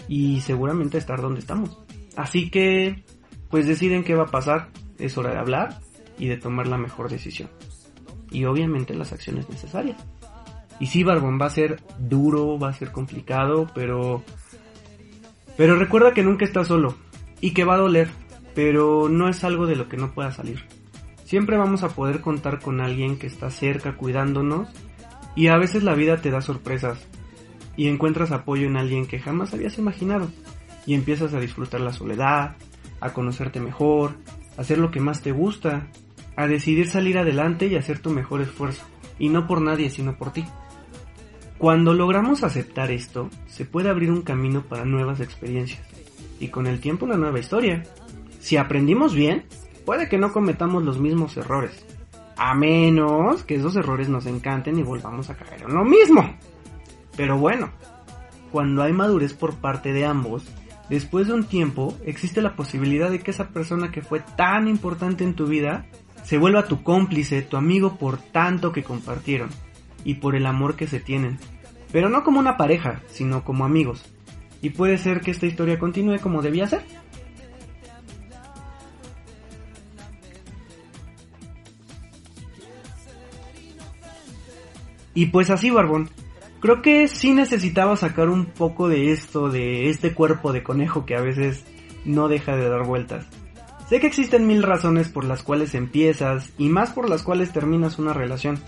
Y 0.10 0.42
seguramente 0.42 0.98
estar 0.98 1.22
donde 1.22 1.40
estamos. 1.40 1.80
Así 2.18 2.50
que, 2.50 3.06
pues 3.50 3.66
deciden 3.66 4.04
qué 4.04 4.14
va 4.14 4.24
a 4.24 4.30
pasar, 4.30 4.72
es 5.00 5.18
hora 5.18 5.32
de 5.32 5.38
hablar 5.38 5.80
y 6.20 6.28
de 6.28 6.36
tomar 6.36 6.68
la 6.68 6.78
mejor 6.78 7.10
decisión. 7.10 7.50
Y 8.30 8.44
obviamente 8.44 8.94
las 8.94 9.14
acciones 9.14 9.50
necesarias. 9.50 10.06
Y 10.82 10.88
sí, 10.88 11.06
Barbón, 11.06 11.40
va 11.42 11.46
a 11.46 11.52
ser 11.52 11.82
duro, 11.98 12.60
va 12.60 12.68
a 12.68 12.74
ser 12.74 12.92
complicado, 12.92 13.72
pero... 13.74 14.24
Pero 15.56 15.78
recuerda 15.78 16.14
que 16.14 16.24
nunca 16.24 16.44
estás 16.44 16.68
solo 16.68 16.98
y 17.40 17.54
que 17.54 17.64
va 17.64 17.76
a 17.76 17.78
doler, 17.78 18.10
pero 18.54 19.08
no 19.08 19.30
es 19.30 19.46
algo 19.46 19.66
de 19.66 19.78
lo 19.78 19.88
que 19.88 19.96
no 19.96 20.12
pueda 20.12 20.34
salir. 20.34 20.66
Siempre 21.24 21.56
vamos 21.56 21.84
a 21.84 21.90
poder 21.96 22.20
contar 22.20 22.60
con 22.60 22.82
alguien 22.82 23.18
que 23.18 23.28
está 23.28 23.50
cerca 23.50 23.96
cuidándonos 23.96 24.68
y 25.36 25.48
a 25.48 25.58
veces 25.58 25.84
la 25.84 25.96
vida 25.96 26.22
te 26.22 26.32
da 26.32 26.42
sorpresas 26.42 27.08
y 27.78 27.88
encuentras 27.88 28.32
apoyo 28.32 28.68
en 28.68 28.78
alguien 28.78 29.08
que 29.08 29.20
jamás 29.20 29.54
habías 29.54 29.78
imaginado 29.78 30.30
y 30.86 30.94
empiezas 30.94 31.34
a 31.34 31.40
disfrutar 31.40 31.82
la 31.82 31.94
soledad, 31.94 32.56
a 33.00 33.14
conocerte 33.14 33.60
mejor, 33.60 34.16
a 34.58 34.62
hacer 34.62 34.78
lo 34.78 34.92
que 34.92 35.00
más 35.00 35.22
te 35.22 35.32
gusta, 35.32 35.88
a 36.36 36.48
decidir 36.48 36.88
salir 36.88 37.18
adelante 37.18 37.68
y 37.68 37.76
hacer 37.76 38.00
tu 38.00 38.10
mejor 38.10 38.42
esfuerzo, 38.42 38.84
y 39.20 39.30
no 39.30 39.48
por 39.48 39.62
nadie 39.62 39.90
sino 39.90 40.18
por 40.18 40.32
ti. 40.32 40.46
Cuando 41.58 41.94
logramos 41.94 42.44
aceptar 42.44 42.90
esto, 42.90 43.30
se 43.48 43.66
puede 43.66 43.90
abrir 43.90 44.12
un 44.12 44.24
camino 44.24 44.64
para 44.64 44.86
nuevas 44.86 45.20
experiencias 45.20 45.82
y 46.40 46.48
con 46.48 46.66
el 46.66 46.80
tiempo 46.80 47.06
una 47.06 47.18
nueva 47.18 47.40
historia. 47.40 47.84
Si 48.40 48.58
aprendimos 48.58 49.14
bien, 49.14 49.46
puede 49.86 50.10
que 50.10 50.18
no 50.18 50.34
cometamos 50.34 50.84
los 50.84 51.00
mismos 51.00 51.38
errores, 51.38 51.86
a 52.44 52.56
menos 52.56 53.44
que 53.44 53.54
esos 53.54 53.76
errores 53.76 54.10
nos 54.10 54.26
encanten 54.26 54.80
y 54.80 54.82
volvamos 54.82 55.30
a 55.30 55.36
caer 55.36 55.62
en 55.62 55.76
lo 55.76 55.86
mismo. 55.86 56.28
Pero 57.16 57.38
bueno, 57.38 57.70
cuando 58.52 58.82
hay 58.82 58.94
madurez 58.94 59.36
por 59.36 59.58
parte 59.58 59.94
de 59.94 60.08
ambos, 60.08 60.52
después 60.90 61.28
de 61.28 61.34
un 61.34 61.44
tiempo 61.44 61.96
existe 62.04 62.42
la 62.42 62.56
posibilidad 62.56 63.12
de 63.12 63.20
que 63.20 63.30
esa 63.30 63.50
persona 63.50 63.92
que 63.92 64.02
fue 64.02 64.22
tan 64.22 64.68
importante 64.68 65.24
en 65.24 65.36
tu 65.36 65.46
vida 65.46 65.86
se 66.24 66.40
vuelva 66.40 66.66
tu 66.66 66.82
cómplice, 66.82 67.44
tu 67.44 67.58
amigo 67.58 67.98
por 67.98 68.18
tanto 68.18 68.72
que 68.72 68.82
compartieron 68.82 69.52
y 70.04 70.16
por 70.16 70.36
el 70.36 70.48
amor 70.48 70.76
que 70.76 70.88
se 70.88 71.00
tienen. 71.00 71.38
Pero 71.92 72.10
no 72.10 72.24
como 72.24 72.40
una 72.40 72.58
pareja, 72.58 73.02
sino 73.06 73.44
como 73.44 73.66
amigos. 73.66 74.04
Y 74.64 74.72
puede 74.72 74.98
ser 74.98 75.22
que 75.22 75.30
esta 75.30 75.46
historia 75.46 75.78
continúe 75.78 76.18
como 76.20 76.42
debía 76.42 76.66
ser. 76.66 76.82
Y 85.14 85.28
pues 85.28 85.50
así, 85.50 85.70
Barbón. 85.70 86.10
Creo 86.60 86.82
que 86.82 87.08
sí 87.08 87.34
necesitaba 87.34 87.96
sacar 87.96 88.30
un 88.30 88.46
poco 88.46 88.88
de 88.88 89.12
esto, 89.12 89.50
de 89.50 89.90
este 89.90 90.14
cuerpo 90.14 90.54
de 90.54 90.62
conejo 90.62 91.06
que 91.08 91.16
a 91.16 91.22
veces 91.22 91.66
no 92.06 92.28
deja 92.28 92.56
de 92.56 92.70
dar 92.70 92.86
vueltas. 92.86 93.26
Sé 93.90 94.00
que 94.00 94.08
existen 94.08 94.48
mil 94.48 94.64
razones 94.64 95.10
por 95.10 95.26
las 95.26 95.44
cuales 95.44 95.76
empiezas 95.76 96.54
y 96.58 96.70
más 96.70 96.92
por 96.92 97.10
las 97.10 97.24
cuales 97.24 97.52
terminas 97.52 98.00
una 98.00 98.14
relación. 98.14 98.60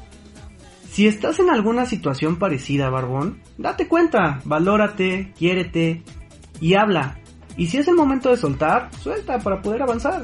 Si 0.90 1.08
estás 1.08 1.40
en 1.40 1.50
alguna 1.50 1.86
situación 1.86 2.38
parecida, 2.38 2.90
Barbón, 2.90 3.42
date 3.58 3.88
cuenta, 3.88 4.42
valórate, 4.44 5.32
quiérete 5.38 6.04
y 6.60 6.74
habla. 6.74 7.20
Y 7.58 7.68
si 7.68 7.78
es 7.78 7.88
el 7.88 7.96
momento 7.96 8.30
de 8.30 8.38
soltar, 8.38 8.90
suelta 9.02 9.40
para 9.40 9.62
poder 9.62 9.84
avanzar. 9.84 10.24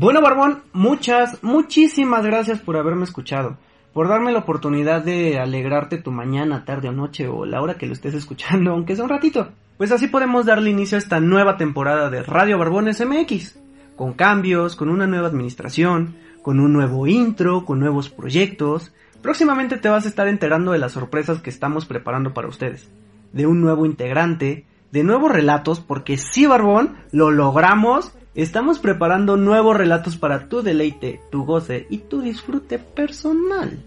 Bueno, 0.00 0.20
Barbón, 0.22 0.62
muchas, 0.72 1.42
muchísimas 1.42 2.24
gracias 2.24 2.60
por 2.60 2.76
haberme 2.76 3.02
escuchado 3.02 3.56
por 3.92 4.06
darme 4.06 4.30
la 4.30 4.38
oportunidad 4.38 5.02
de 5.02 5.40
alegrarte 5.40 5.98
tu 5.98 6.12
mañana, 6.12 6.64
tarde 6.64 6.88
o 6.88 6.92
noche 6.92 7.26
o 7.26 7.44
la 7.44 7.60
hora 7.60 7.78
que 7.78 7.86
lo 7.88 7.94
estés 7.94 8.14
escuchando, 8.14 8.70
aunque 8.74 8.94
sea 8.94 9.02
un 9.02 9.10
ratito. 9.10 9.48
Pues 9.76 9.90
así 9.90 10.06
podemos 10.06 10.46
darle 10.46 10.70
inicio 10.70 10.94
a 10.94 11.00
esta 11.00 11.18
nueva 11.18 11.56
temporada 11.56 12.08
de 12.10 12.22
Radio 12.22 12.58
Barbones 12.58 13.04
MX, 13.04 13.58
con 13.96 14.12
cambios, 14.12 14.76
con 14.76 14.88
una 14.88 15.08
nueva 15.08 15.26
administración, 15.26 16.14
con 16.42 16.60
un 16.60 16.72
nuevo 16.72 17.08
intro, 17.08 17.64
con 17.64 17.80
nuevos 17.80 18.08
proyectos. 18.08 18.92
Próximamente 19.20 19.78
te 19.78 19.88
vas 19.88 20.04
a 20.04 20.08
estar 20.08 20.28
enterando 20.28 20.70
de 20.70 20.78
las 20.78 20.92
sorpresas 20.92 21.40
que 21.40 21.50
estamos 21.50 21.86
preparando 21.86 22.34
para 22.34 22.46
ustedes, 22.46 22.88
de 23.32 23.48
un 23.48 23.60
nuevo 23.60 23.84
integrante, 23.84 24.64
de 24.92 25.02
nuevos 25.02 25.32
relatos, 25.32 25.80
porque 25.80 26.18
sí, 26.18 26.46
Barbón, 26.46 26.98
lo 27.10 27.32
logramos. 27.32 28.12
Estamos 28.34 28.78
preparando 28.78 29.36
nuevos 29.36 29.76
relatos 29.76 30.16
para 30.16 30.48
tu 30.48 30.62
deleite, 30.62 31.20
tu 31.30 31.44
goce 31.44 31.86
y 31.90 31.98
tu 31.98 32.20
disfrute 32.20 32.78
personal. 32.78 33.82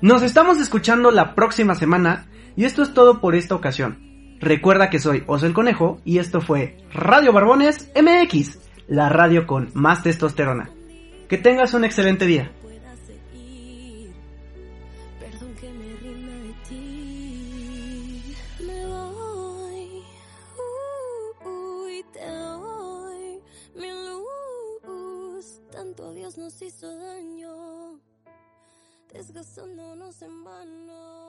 Nos 0.00 0.22
estamos 0.22 0.58
escuchando 0.58 1.10
la 1.10 1.34
próxima 1.34 1.74
semana 1.74 2.26
y 2.56 2.64
esto 2.64 2.82
es 2.82 2.94
todo 2.94 3.20
por 3.20 3.34
esta 3.34 3.54
ocasión. 3.54 3.98
Recuerda 4.40 4.90
que 4.90 5.00
soy 5.00 5.24
Oso 5.26 5.46
el 5.46 5.52
Conejo 5.52 6.00
y 6.04 6.18
esto 6.18 6.40
fue 6.40 6.78
Radio 6.92 7.32
Barbones 7.32 7.90
MX, 7.94 8.58
la 8.88 9.08
radio 9.08 9.46
con 9.46 9.70
más 9.74 10.02
testosterona. 10.02 10.70
Que 11.28 11.38
tengas 11.38 11.74
un 11.74 11.84
excelente 11.84 12.26
día. 12.26 12.50
Nos 26.48 26.62
hizo 26.62 26.96
daño 26.96 28.00
desgastándonos 29.12 30.22
en 30.22 30.44
vano. 30.44 31.28